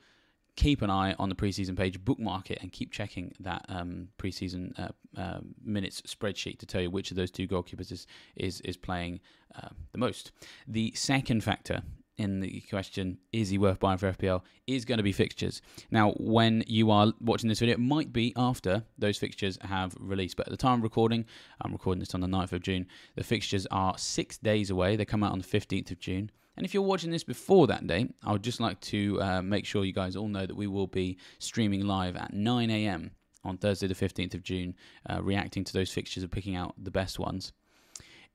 keep 0.55 0.81
an 0.81 0.89
eye 0.89 1.15
on 1.17 1.29
the 1.29 1.35
preseason 1.35 1.77
page, 1.77 2.03
bookmark 2.03 2.51
it, 2.51 2.59
and 2.61 2.71
keep 2.71 2.91
checking 2.91 3.33
that 3.39 3.65
um, 3.69 4.09
preseason 4.17 4.77
uh, 4.77 5.19
uh, 5.19 5.39
minutes 5.63 6.01
spreadsheet 6.01 6.59
to 6.59 6.65
tell 6.65 6.81
you 6.81 6.89
which 6.89 7.11
of 7.11 7.17
those 7.17 7.31
two 7.31 7.47
goalkeepers 7.47 7.91
is 7.91 8.05
is, 8.35 8.61
is 8.61 8.77
playing 8.77 9.19
uh, 9.55 9.69
the 9.91 9.97
most. 9.97 10.31
The 10.67 10.91
second 10.95 11.43
factor 11.43 11.83
in 12.17 12.39
the 12.39 12.61
question, 12.69 13.17
is 13.31 13.49
he 13.49 13.57
worth 13.57 13.79
buying 13.79 13.97
for 13.97 14.11
FPL, 14.11 14.41
is 14.67 14.85
going 14.85 14.97
to 14.97 15.03
be 15.03 15.11
fixtures. 15.11 15.61
Now, 15.89 16.11
when 16.11 16.63
you 16.67 16.91
are 16.91 17.13
watching 17.19 17.49
this 17.49 17.59
video, 17.59 17.73
it 17.73 17.79
might 17.79 18.13
be 18.13 18.33
after 18.37 18.83
those 18.97 19.17
fixtures 19.17 19.57
have 19.61 19.95
released, 19.99 20.37
but 20.37 20.47
at 20.47 20.51
the 20.51 20.57
time 20.57 20.79
of 20.79 20.83
recording, 20.83 21.25
I'm 21.61 21.71
recording 21.71 21.99
this 21.99 22.13
on 22.13 22.21
the 22.21 22.27
9th 22.27 22.53
of 22.53 22.61
June, 22.61 22.87
the 23.15 23.23
fixtures 23.23 23.65
are 23.71 23.97
six 23.97 24.37
days 24.37 24.69
away. 24.69 24.95
They 24.95 25.05
come 25.05 25.23
out 25.23 25.31
on 25.31 25.39
the 25.39 25.45
15th 25.45 25.91
of 25.91 25.99
June. 25.99 26.31
And 26.55 26.65
if 26.65 26.73
you're 26.73 26.83
watching 26.83 27.11
this 27.11 27.23
before 27.23 27.67
that 27.67 27.87
day, 27.87 28.09
I 28.23 28.31
would 28.31 28.43
just 28.43 28.59
like 28.59 28.79
to 28.81 29.19
uh, 29.21 29.41
make 29.41 29.65
sure 29.65 29.83
you 29.83 29.93
guys 29.93 30.15
all 30.15 30.27
know 30.27 30.45
that 30.45 30.55
we 30.55 30.67
will 30.67 30.87
be 30.87 31.17
streaming 31.39 31.85
live 31.85 32.15
at 32.15 32.33
9 32.33 32.69
a.m. 32.69 33.11
on 33.43 33.57
Thursday, 33.57 33.87
the 33.87 33.95
15th 33.95 34.35
of 34.35 34.43
June, 34.43 34.75
uh, 35.09 35.21
reacting 35.21 35.63
to 35.63 35.73
those 35.73 35.91
fixtures 35.91 36.21
and 36.21 36.31
picking 36.31 36.55
out 36.55 36.75
the 36.77 36.91
best 36.91 37.17
ones. 37.17 37.53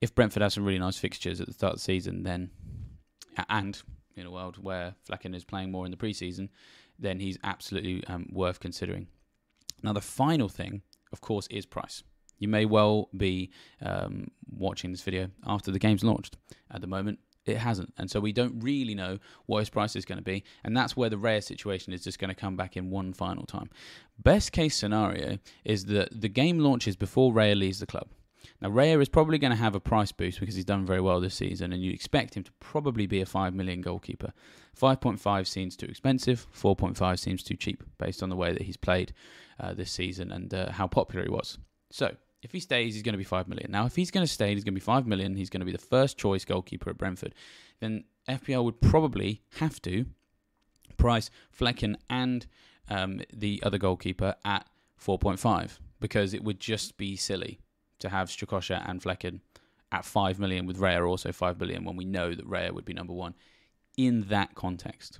If 0.01 0.15
Brentford 0.15 0.41
have 0.41 0.53
some 0.53 0.65
really 0.65 0.79
nice 0.79 0.97
fixtures 0.97 1.39
at 1.39 1.47
the 1.47 1.53
start 1.53 1.73
of 1.73 1.79
the 1.79 1.83
season, 1.83 2.23
then, 2.23 2.51
and 3.47 3.81
in 4.15 4.25
a 4.25 4.31
world 4.31 4.57
where 4.61 4.95
Flekken 5.09 5.35
is 5.35 5.43
playing 5.43 5.71
more 5.71 5.85
in 5.85 5.91
the 5.91 5.97
preseason, 5.97 6.49
then 6.97 7.19
he's 7.19 7.37
absolutely 7.43 8.05
um, 8.07 8.27
worth 8.31 8.59
considering. 8.59 9.07
Now, 9.81 9.93
the 9.93 10.01
final 10.01 10.49
thing, 10.49 10.81
of 11.13 11.21
course, 11.21 11.47
is 11.47 11.65
price. 11.65 12.03
You 12.37 12.47
may 12.47 12.65
well 12.65 13.09
be 13.15 13.51
um, 13.81 14.27
watching 14.49 14.91
this 14.91 15.01
video 15.01 15.29
after 15.45 15.71
the 15.71 15.79
game's 15.79 16.03
launched. 16.03 16.37
At 16.71 16.81
the 16.81 16.87
moment, 16.87 17.19
it 17.45 17.57
hasn't. 17.57 17.93
And 17.97 18.09
so 18.09 18.19
we 18.19 18.31
don't 18.31 18.61
really 18.61 18.95
know 18.95 19.19
what 19.45 19.59
his 19.59 19.69
price 19.69 19.95
is 19.95 20.05
going 20.05 20.17
to 20.17 20.23
be. 20.23 20.43
And 20.63 20.75
that's 20.75 20.95
where 20.95 21.09
the 21.09 21.17
rare 21.17 21.41
situation 21.41 21.93
is 21.93 22.03
just 22.03 22.19
going 22.19 22.29
to 22.29 22.35
come 22.35 22.55
back 22.55 22.77
in 22.77 22.89
one 22.89 23.13
final 23.13 23.45
time. 23.45 23.69
Best 24.17 24.51
case 24.51 24.75
scenario 24.75 25.37
is 25.65 25.85
that 25.85 26.21
the 26.21 26.29
game 26.29 26.59
launches 26.59 26.95
before 26.95 27.33
Raya 27.33 27.57
leaves 27.57 27.79
the 27.79 27.85
club. 27.85 28.09
Now, 28.61 28.69
Raya 28.69 29.01
is 29.01 29.09
probably 29.09 29.37
going 29.37 29.51
to 29.51 29.57
have 29.57 29.75
a 29.75 29.79
price 29.79 30.11
boost 30.11 30.39
because 30.39 30.55
he's 30.55 30.65
done 30.65 30.85
very 30.85 31.01
well 31.01 31.19
this 31.19 31.35
season, 31.35 31.73
and 31.73 31.81
you 31.81 31.91
expect 31.91 32.35
him 32.35 32.43
to 32.43 32.51
probably 32.59 33.07
be 33.07 33.21
a 33.21 33.25
5 33.25 33.53
million 33.53 33.81
goalkeeper. 33.81 34.33
5.5 34.79 35.47
seems 35.47 35.75
too 35.75 35.85
expensive, 35.85 36.47
4.5 36.53 37.19
seems 37.19 37.43
too 37.43 37.55
cheap 37.55 37.83
based 37.97 38.23
on 38.23 38.29
the 38.29 38.35
way 38.35 38.53
that 38.53 38.63
he's 38.63 38.77
played 38.77 39.13
uh, 39.59 39.73
this 39.73 39.91
season 39.91 40.31
and 40.31 40.53
uh, 40.53 40.71
how 40.71 40.87
popular 40.87 41.23
he 41.23 41.31
was. 41.31 41.57
So, 41.91 42.15
if 42.41 42.53
he 42.53 42.59
stays, 42.59 42.93
he's 42.93 43.03
going 43.03 43.13
to 43.13 43.17
be 43.17 43.23
5 43.23 43.47
million. 43.47 43.71
Now, 43.71 43.85
if 43.85 43.95
he's 43.95 44.11
going 44.11 44.25
to 44.25 44.31
stay, 44.31 44.53
he's 44.53 44.63
going 44.63 44.73
to 44.73 44.79
be 44.79 44.83
5 44.83 45.05
million, 45.05 45.35
he's 45.35 45.49
going 45.49 45.59
to 45.59 45.65
be 45.65 45.73
the 45.73 45.77
first 45.77 46.17
choice 46.17 46.45
goalkeeper 46.45 46.89
at 46.89 46.97
Brentford, 46.97 47.35
then 47.79 48.05
FPL 48.29 48.63
would 48.63 48.79
probably 48.79 49.41
have 49.57 49.81
to 49.81 50.05
price 50.97 51.29
Flekken 51.57 51.95
and 52.09 52.45
um, 52.89 53.21
the 53.33 53.61
other 53.65 53.77
goalkeeper 53.77 54.35
at 54.45 54.67
4.5 55.03 55.79
because 55.99 56.33
it 56.33 56.43
would 56.43 56.59
just 56.59 56.97
be 56.97 57.15
silly 57.15 57.59
to 57.99 58.09
have 58.09 58.29
Strakosha 58.29 58.87
and 58.87 59.01
Flekken 59.01 59.41
at 59.91 60.05
5 60.05 60.39
million 60.39 60.65
with 60.65 60.79
Raya 60.79 61.07
also 61.07 61.31
5 61.31 61.59
million 61.59 61.83
when 61.83 61.95
we 61.95 62.05
know 62.05 62.33
that 62.33 62.49
Raya 62.49 62.71
would 62.71 62.85
be 62.85 62.93
number 62.93 63.13
one 63.13 63.35
in 63.97 64.21
that 64.29 64.55
context. 64.55 65.19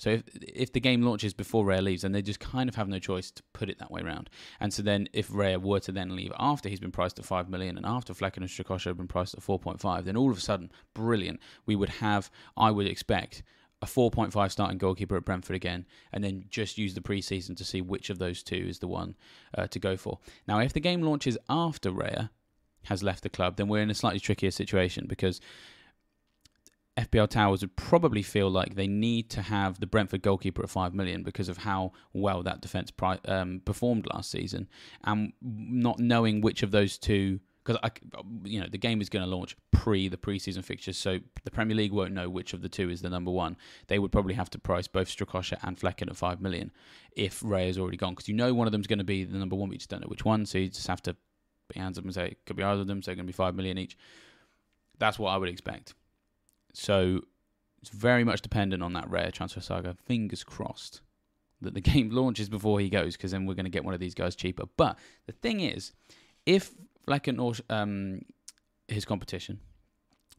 So 0.00 0.08
if 0.08 0.22
if 0.40 0.72
the 0.72 0.80
game 0.80 1.02
launches 1.02 1.34
before 1.34 1.66
Raya 1.66 1.82
leaves, 1.82 2.02
then 2.02 2.12
they 2.12 2.22
just 2.22 2.40
kind 2.40 2.70
of 2.70 2.74
have 2.76 2.88
no 2.88 2.98
choice 2.98 3.30
to 3.32 3.42
put 3.52 3.68
it 3.68 3.78
that 3.80 3.90
way 3.90 4.00
around. 4.00 4.30
And 4.58 4.72
so 4.72 4.82
then 4.82 5.08
if 5.12 5.28
Raya 5.28 5.60
were 5.60 5.80
to 5.80 5.92
then 5.92 6.16
leave 6.16 6.32
after 6.38 6.70
he's 6.70 6.80
been 6.80 6.90
priced 6.90 7.18
at 7.18 7.26
five 7.26 7.50
million 7.50 7.76
and 7.76 7.84
after 7.84 8.14
Flekken 8.14 8.38
and 8.38 8.48
Strakosha 8.48 8.84
have 8.84 8.96
been 8.96 9.08
priced 9.08 9.34
at 9.34 9.42
four 9.42 9.58
point 9.58 9.78
five, 9.78 10.06
then 10.06 10.16
all 10.16 10.30
of 10.30 10.38
a 10.38 10.40
sudden, 10.40 10.72
brilliant. 10.94 11.38
We 11.66 11.76
would 11.76 11.90
have, 11.90 12.30
I 12.56 12.70
would 12.70 12.86
expect, 12.86 13.42
a 13.82 13.86
4.5 13.86 14.50
starting 14.50 14.78
goalkeeper 14.78 15.16
at 15.16 15.24
Brentford 15.24 15.56
again, 15.56 15.86
and 16.12 16.22
then 16.22 16.44
just 16.50 16.76
use 16.78 16.94
the 16.94 17.00
preseason 17.00 17.56
to 17.56 17.64
see 17.64 17.80
which 17.80 18.10
of 18.10 18.18
those 18.18 18.42
two 18.42 18.66
is 18.68 18.78
the 18.78 18.88
one 18.88 19.16
uh, 19.56 19.66
to 19.68 19.78
go 19.78 19.96
for. 19.96 20.18
Now, 20.46 20.58
if 20.58 20.72
the 20.72 20.80
game 20.80 21.02
launches 21.02 21.38
after 21.48 21.90
Raya 21.90 22.30
has 22.84 23.02
left 23.02 23.22
the 23.22 23.28
club, 23.28 23.56
then 23.56 23.68
we're 23.68 23.82
in 23.82 23.90
a 23.90 23.94
slightly 23.94 24.20
trickier 24.20 24.50
situation 24.50 25.06
because 25.08 25.40
FPL 26.96 27.28
Towers 27.28 27.62
would 27.62 27.76
probably 27.76 28.22
feel 28.22 28.50
like 28.50 28.74
they 28.74 28.86
need 28.86 29.30
to 29.30 29.42
have 29.42 29.80
the 29.80 29.86
Brentford 29.86 30.22
goalkeeper 30.22 30.62
at 30.62 30.70
five 30.70 30.92
million 30.92 31.22
because 31.22 31.48
of 31.48 31.58
how 31.58 31.92
well 32.12 32.42
that 32.42 32.60
defense 32.60 32.90
pri- 32.90 33.20
um, 33.26 33.62
performed 33.64 34.06
last 34.12 34.30
season, 34.30 34.68
and 35.04 35.32
not 35.40 35.98
knowing 35.98 36.40
which 36.40 36.62
of 36.62 36.70
those 36.70 36.98
two. 36.98 37.40
Because 37.70 37.80
I, 37.84 38.18
uh, 38.18 38.22
you 38.42 38.60
know, 38.60 38.66
the 38.68 38.78
game 38.78 39.00
is 39.00 39.08
going 39.08 39.24
to 39.24 39.30
launch 39.30 39.56
pre 39.70 40.08
the 40.08 40.16
preseason 40.16 40.64
fixtures, 40.64 40.96
so 40.96 41.20
the 41.44 41.50
Premier 41.52 41.76
League 41.76 41.92
won't 41.92 42.12
know 42.12 42.28
which 42.28 42.52
of 42.52 42.62
the 42.62 42.68
two 42.68 42.90
is 42.90 43.00
the 43.00 43.10
number 43.10 43.30
one. 43.30 43.56
They 43.86 44.00
would 44.00 44.10
probably 44.10 44.34
have 44.34 44.50
to 44.50 44.58
price 44.58 44.88
both 44.88 45.08
Strakosha 45.08 45.58
and 45.62 45.78
Flekken 45.78 46.08
at 46.08 46.16
five 46.16 46.40
million 46.40 46.72
if 47.12 47.40
Ray 47.44 47.68
is 47.68 47.78
already 47.78 47.96
gone, 47.96 48.14
because 48.14 48.28
you 48.28 48.34
know 48.34 48.52
one 48.54 48.66
of 48.66 48.72
them's 48.72 48.88
going 48.88 48.98
to 48.98 49.04
be 49.04 49.22
the 49.22 49.38
number 49.38 49.54
one, 49.54 49.68
but 49.68 49.74
you 49.74 49.78
just 49.78 49.90
don't 49.90 50.00
know 50.00 50.08
which 50.08 50.24
one. 50.24 50.46
So 50.46 50.58
you 50.58 50.68
just 50.68 50.88
have 50.88 51.02
to 51.02 51.14
your 51.76 51.84
hands 51.84 51.96
up 51.96 52.04
and 52.04 52.12
say 52.12 52.26
it 52.28 52.38
could 52.44 52.56
be 52.56 52.64
either 52.64 52.80
of 52.80 52.88
them. 52.88 53.02
So 53.02 53.10
they're 53.10 53.16
going 53.16 53.26
to 53.26 53.32
be 53.32 53.36
five 53.36 53.54
million 53.54 53.78
each. 53.78 53.96
That's 54.98 55.16
what 55.16 55.30
I 55.30 55.36
would 55.36 55.48
expect. 55.48 55.94
So 56.72 57.20
it's 57.80 57.90
very 57.90 58.24
much 58.24 58.42
dependent 58.42 58.82
on 58.82 58.92
that 58.94 59.08
rare 59.08 59.30
transfer 59.30 59.60
saga. 59.60 59.96
Fingers 60.06 60.42
crossed 60.42 61.02
that 61.60 61.74
the 61.74 61.80
game 61.92 62.10
launches 62.10 62.48
before 62.48 62.80
he 62.80 62.88
goes, 62.88 63.16
because 63.16 63.30
then 63.30 63.46
we're 63.46 63.54
going 63.54 63.64
to 63.64 63.70
get 63.70 63.84
one 63.84 63.94
of 63.94 64.00
these 64.00 64.14
guys 64.14 64.34
cheaper. 64.34 64.64
But 64.76 64.98
the 65.26 65.32
thing 65.32 65.60
is, 65.60 65.92
if 66.46 66.72
Flekken 67.06 67.40
or 67.40 67.54
um, 67.74 68.22
his 68.88 69.04
competition, 69.04 69.60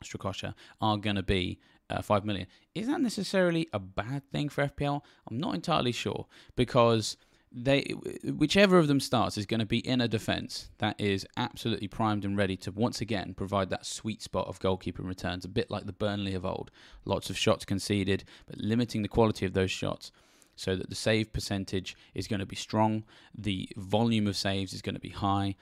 Strakosha, 0.03 0.53
are 0.79 0.97
going 0.97 1.15
to 1.15 1.23
be 1.23 1.59
uh, 1.89 2.01
5 2.01 2.25
million, 2.25 2.47
is 2.73 2.87
that 2.87 3.01
necessarily 3.01 3.67
a 3.73 3.79
bad 3.79 4.23
thing 4.31 4.49
for 4.49 4.65
FPL? 4.65 5.01
I'm 5.29 5.39
not 5.39 5.55
entirely 5.55 5.91
sure 5.91 6.27
because 6.55 7.17
they 7.53 7.81
whichever 8.23 8.77
of 8.77 8.87
them 8.87 9.01
starts 9.01 9.37
is 9.37 9.45
going 9.45 9.59
to 9.59 9.65
be 9.65 9.85
in 9.85 9.99
a 9.99 10.07
defence 10.07 10.69
that 10.77 10.99
is 10.99 11.27
absolutely 11.35 11.87
primed 11.87 12.23
and 12.23 12.37
ready 12.37 12.55
to 12.55 12.71
once 12.71 13.01
again 13.01 13.33
provide 13.33 13.69
that 13.69 13.85
sweet 13.85 14.21
spot 14.21 14.47
of 14.47 14.59
goalkeeping 14.59 15.05
returns, 15.05 15.43
a 15.43 15.49
bit 15.49 15.69
like 15.69 15.85
the 15.85 15.91
Burnley 15.91 16.33
of 16.33 16.45
old. 16.45 16.71
Lots 17.03 17.29
of 17.29 17.37
shots 17.37 17.65
conceded, 17.65 18.23
but 18.45 18.57
limiting 18.57 19.01
the 19.01 19.09
quality 19.09 19.45
of 19.45 19.53
those 19.53 19.71
shots 19.71 20.13
so 20.55 20.75
that 20.75 20.89
the 20.89 20.95
save 20.95 21.33
percentage 21.33 21.95
is 22.13 22.27
going 22.27 22.39
to 22.39 22.45
be 22.45 22.55
strong, 22.55 23.03
the 23.35 23.67
volume 23.75 24.27
of 24.27 24.37
saves 24.37 24.73
is 24.73 24.81
going 24.81 24.95
to 24.95 25.01
be 25.01 25.09
high. 25.09 25.55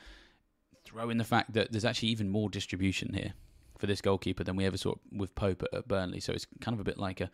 Throw 0.89 1.12
in 1.12 1.19
the 1.19 1.23
fact 1.23 1.54
that 1.54 1.71
there's 1.71 1.86
actually 1.86 2.10
even 2.10 2.30
more 2.30 2.49
distribution 2.49 3.13
here 3.13 3.34
for 3.78 3.86
this 3.86 4.02
goalkeeper 4.02 4.43
than 4.43 4.56
we 4.56 4.65
ever 4.65 4.78
saw 4.78 4.95
with 5.12 5.36
Pope 5.36 5.63
at, 5.71 5.88
Burnley, 5.88 6.19
so 6.19 6.34
it's 6.34 6.47
kind 6.62 6.73
of 6.73 6.80
a 6.80 6.84
bit 6.84 6.97
like 6.97 7.21
a 7.21 7.30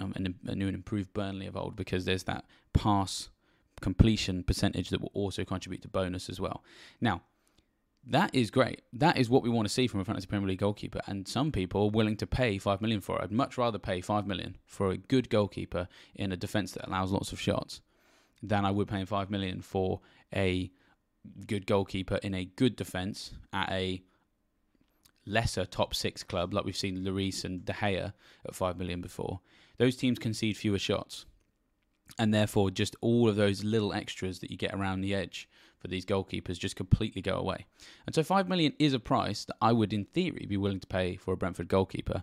um, 0.00 0.12
a 0.16 0.54
new 0.54 0.66
and 0.66 0.74
improved 0.74 1.12
Burnley 1.12 1.46
of 1.46 1.56
old 1.56 1.76
because 1.76 2.04
there's 2.04 2.24
that 2.24 2.44
pass 2.72 3.28
completion 3.80 4.42
percentage 4.42 4.88
that 4.90 5.00
will 5.00 5.12
also 5.14 5.44
contribute 5.44 5.82
to 5.82 5.88
bonus 5.88 6.28
as 6.28 6.40
well. 6.40 6.64
Now, 7.00 7.22
that 8.04 8.34
is 8.34 8.50
great. 8.50 8.82
That 8.92 9.18
is 9.18 9.30
what 9.30 9.42
we 9.42 9.50
want 9.50 9.68
to 9.68 9.72
see 9.72 9.86
from 9.86 10.00
a 10.00 10.04
fantasy 10.04 10.26
Premier 10.26 10.48
League 10.48 10.58
goalkeeper, 10.58 11.00
and 11.06 11.28
some 11.28 11.52
people 11.52 11.84
are 11.84 11.90
willing 11.90 12.16
to 12.16 12.26
pay 12.26 12.58
five 12.58 12.80
million 12.80 13.00
for 13.00 13.18
it. 13.18 13.22
I'd 13.22 13.30
much 13.30 13.56
rather 13.56 13.78
pay 13.78 14.00
five 14.00 14.26
million 14.26 14.56
for 14.66 14.90
a 14.90 14.96
good 14.96 15.30
goalkeeper 15.30 15.86
in 16.16 16.32
a 16.32 16.36
defense 16.36 16.72
that 16.72 16.88
allows 16.88 17.12
lots 17.12 17.30
of 17.30 17.40
shots 17.40 17.82
than 18.42 18.64
I 18.64 18.72
would 18.72 18.88
pay 18.88 19.04
five 19.04 19.30
million 19.30 19.60
for 19.60 20.00
a 20.34 20.72
good 21.46 21.66
goalkeeper 21.66 22.16
in 22.22 22.34
a 22.34 22.44
good 22.44 22.76
defense 22.76 23.32
at 23.52 23.70
a 23.70 24.02
lesser 25.26 25.64
top 25.64 25.94
six 25.94 26.22
club, 26.22 26.52
like 26.54 26.64
we've 26.64 26.76
seen 26.76 27.04
Lloris 27.04 27.44
and 27.44 27.64
De 27.64 27.72
Gea 27.72 28.12
at 28.46 28.54
five 28.54 28.78
million 28.78 29.00
before. 29.00 29.40
Those 29.78 29.96
teams 29.96 30.18
concede 30.18 30.56
fewer 30.56 30.78
shots 30.78 31.26
and 32.18 32.34
therefore 32.34 32.70
just 32.70 32.96
all 33.00 33.28
of 33.28 33.36
those 33.36 33.64
little 33.64 33.92
extras 33.92 34.40
that 34.40 34.50
you 34.50 34.56
get 34.56 34.74
around 34.74 35.00
the 35.00 35.14
edge 35.14 35.48
for 35.78 35.88
these 35.88 36.04
goalkeepers 36.04 36.58
just 36.58 36.76
completely 36.76 37.22
go 37.22 37.36
away. 37.36 37.66
And 38.06 38.14
so 38.14 38.22
5 38.22 38.48
million 38.48 38.74
is 38.78 38.92
a 38.92 39.00
price 39.00 39.44
that 39.46 39.56
I 39.62 39.72
would 39.72 39.92
in 39.92 40.04
theory 40.04 40.46
be 40.48 40.56
willing 40.56 40.80
to 40.80 40.86
pay 40.86 41.16
for 41.16 41.32
a 41.32 41.36
Brentford 41.36 41.68
goalkeeper, 41.68 42.22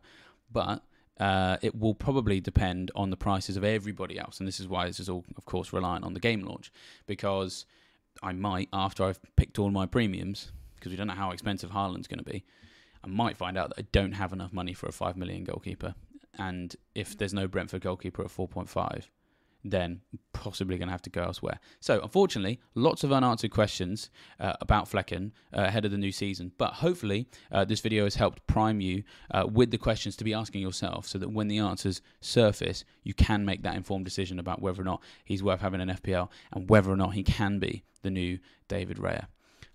but 0.52 0.84
uh, 1.20 1.58
it 1.62 1.76
will 1.76 1.96
probably 1.96 2.40
depend 2.40 2.92
on 2.96 3.10
the 3.10 3.18
prices 3.18 3.58
of 3.58 3.64
everybody 3.64 4.20
else. 4.20 4.40
And 4.40 4.48
this 4.48 4.60
is 4.60 4.68
why 4.68 4.86
this 4.86 5.00
is 5.00 5.10
all, 5.10 5.26
of 5.36 5.46
course, 5.46 5.74
reliant 5.74 6.06
on 6.06 6.14
the 6.14 6.20
game 6.20 6.42
launch 6.42 6.72
because 7.08 7.66
I 8.22 8.34
might, 8.34 8.70
after 8.74 9.04
I've 9.04 9.20
picked 9.36 9.60
all 9.60 9.72
my 9.72 9.86
premiums, 9.86 10.52
because 10.76 10.92
we 10.92 10.98
don't 10.98 11.08
know 11.08 11.14
how 11.14 11.32
expensive 11.32 11.72
Haaland's 11.72 12.08
going 12.08 12.24
to 12.24 12.30
be, 12.30 12.44
I 13.04 13.08
might 13.08 13.38
find 13.38 13.58
out 13.58 13.70
that 13.70 13.80
I 13.80 13.88
don't 13.92 14.14
have 14.14 14.34
enough 14.34 14.54
money 14.54 14.74
for 14.74 14.88
a 14.88 14.92
5 14.92 15.18
million 15.18 15.44
goalkeeper. 15.44 15.96
And 16.38 16.76
if 16.94 17.18
there's 17.18 17.34
no 17.34 17.48
Brentford 17.48 17.82
goalkeeper 17.82 18.24
at 18.24 18.30
4.5, 18.30 19.06
then 19.72 20.02
possibly 20.34 20.78
going 20.78 20.88
to 20.88 20.92
have 20.92 21.02
to 21.04 21.10
go 21.10 21.24
elsewhere. 21.24 21.60
So, 21.80 22.02
unfortunately, 22.02 22.60
lots 22.76 23.04
of 23.04 23.12
unanswered 23.12 23.52
questions 23.52 24.10
uh, 24.40 24.54
about 24.62 24.90
Flekken 24.90 25.32
uh, 25.54 25.62
ahead 25.64 25.86
of 25.86 25.92
the 25.92 25.98
new 25.98 26.12
season. 26.12 26.52
But 26.58 26.74
hopefully, 26.74 27.28
uh, 27.52 27.66
this 27.66 27.80
video 27.80 28.04
has 28.04 28.16
helped 28.16 28.46
prime 28.48 28.82
you 28.82 29.04
uh, 29.32 29.48
with 29.52 29.72
the 29.72 29.78
questions 29.78 30.16
to 30.18 30.24
be 30.24 30.34
asking 30.34 30.62
yourself 30.62 31.08
so 31.08 31.18
that 31.18 31.32
when 31.32 31.48
the 31.48 31.58
answers 31.58 32.02
surface, 32.22 32.86
you 33.04 33.14
can 33.14 33.46
make 33.46 33.64
that 33.64 33.76
informed 33.76 34.06
decision 34.06 34.40
about 34.40 34.62
whether 34.62 34.82
or 34.82 34.86
not 34.86 35.02
he's 35.26 35.44
worth 35.44 35.62
having 35.62 35.82
an 35.82 35.90
FPL 35.90 36.30
and 36.52 36.70
whether 36.70 36.92
or 36.92 36.98
not 36.98 37.14
he 37.14 37.24
can 37.24 37.60
be 37.60 37.84
the 38.04 38.12
new 38.12 38.40
David 38.68 38.98
Raya. 38.98 39.28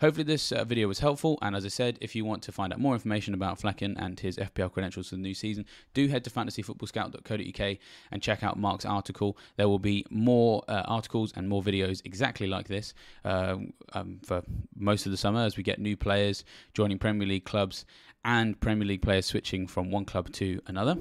Hopefully, 0.02 0.24
this 0.24 0.50
uh, 0.50 0.64
video 0.64 0.88
was 0.88 0.98
helpful. 0.98 1.38
And 1.42 1.54
as 1.54 1.64
I 1.64 1.68
said, 1.68 1.96
if 2.00 2.16
you 2.16 2.24
want 2.24 2.42
to 2.42 2.50
find 2.50 2.72
out 2.72 2.80
more 2.80 2.92
information 2.92 3.34
about 3.34 3.60
Flekken 3.60 3.94
and 3.96 4.18
his 4.18 4.36
FPL 4.36 4.72
credentials 4.72 5.10
for 5.10 5.14
the 5.14 5.22
new 5.22 5.32
season, 5.32 5.64
do 5.94 6.08
head 6.08 6.24
to 6.24 6.30
fantasyfootballscout.co.uk 6.30 7.78
and 8.10 8.20
check 8.20 8.42
out 8.42 8.58
Mark's 8.58 8.84
article. 8.84 9.38
There 9.54 9.68
will 9.68 9.78
be 9.78 10.04
more 10.10 10.64
uh, 10.66 10.82
articles 10.86 11.32
and 11.36 11.48
more 11.48 11.62
videos 11.62 12.02
exactly 12.04 12.48
like 12.48 12.66
this 12.66 12.94
uh, 13.24 13.58
um, 13.92 14.18
for 14.26 14.42
most 14.74 15.06
of 15.06 15.12
the 15.12 15.18
summer 15.18 15.44
as 15.44 15.56
we 15.56 15.62
get 15.62 15.78
new 15.78 15.96
players 15.96 16.44
joining 16.74 16.98
Premier 16.98 17.28
League 17.28 17.44
clubs 17.44 17.84
and 18.24 18.58
Premier 18.58 18.88
League 18.88 19.02
players 19.02 19.26
switching 19.26 19.68
from 19.68 19.92
one 19.92 20.04
club 20.04 20.32
to 20.32 20.60
another. 20.66 20.96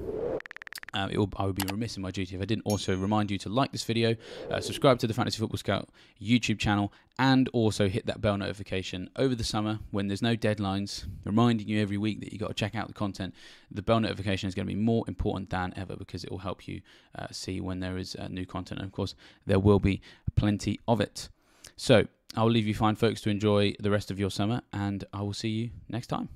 Um, 0.94 1.10
will, 1.14 1.30
I 1.36 1.46
would 1.46 1.54
be 1.54 1.66
remiss 1.70 1.96
in 1.96 2.02
my 2.02 2.10
duty 2.10 2.36
if 2.36 2.42
I 2.42 2.44
didn't 2.44 2.66
also 2.66 2.96
remind 2.96 3.30
you 3.30 3.38
to 3.38 3.48
like 3.48 3.72
this 3.72 3.84
video, 3.84 4.14
uh, 4.50 4.60
subscribe 4.60 4.98
to 5.00 5.06
the 5.06 5.14
Fantasy 5.14 5.38
Football 5.38 5.58
Scout 5.58 5.88
YouTube 6.20 6.58
channel, 6.58 6.92
and 7.18 7.48
also 7.52 7.88
hit 7.88 8.06
that 8.06 8.20
bell 8.20 8.36
notification 8.36 9.08
over 9.16 9.34
the 9.34 9.44
summer 9.44 9.78
when 9.90 10.08
there's 10.08 10.22
no 10.22 10.36
deadlines, 10.36 11.06
reminding 11.24 11.68
you 11.68 11.80
every 11.80 11.96
week 11.96 12.20
that 12.20 12.32
you've 12.32 12.40
got 12.40 12.48
to 12.48 12.54
check 12.54 12.74
out 12.74 12.88
the 12.88 12.94
content. 12.94 13.34
The 13.70 13.82
bell 13.82 14.00
notification 14.00 14.48
is 14.48 14.54
going 14.54 14.66
to 14.66 14.74
be 14.74 14.80
more 14.80 15.04
important 15.08 15.50
than 15.50 15.72
ever 15.76 15.96
because 15.96 16.24
it 16.24 16.30
will 16.30 16.38
help 16.38 16.68
you 16.68 16.82
uh, 17.18 17.26
see 17.30 17.60
when 17.60 17.80
there 17.80 17.96
is 17.96 18.16
uh, 18.16 18.28
new 18.28 18.46
content. 18.46 18.80
And 18.80 18.86
of 18.86 18.92
course, 18.92 19.14
there 19.46 19.58
will 19.58 19.78
be 19.80 20.00
plenty 20.36 20.80
of 20.86 21.00
it. 21.00 21.28
So 21.76 22.06
I'll 22.36 22.50
leave 22.50 22.66
you 22.66 22.74
fine, 22.74 22.96
folks, 22.96 23.20
to 23.22 23.30
enjoy 23.30 23.74
the 23.80 23.90
rest 23.90 24.10
of 24.10 24.18
your 24.18 24.30
summer, 24.30 24.62
and 24.72 25.04
I 25.12 25.22
will 25.22 25.34
see 25.34 25.48
you 25.48 25.70
next 25.88 26.06
time. 26.06 26.28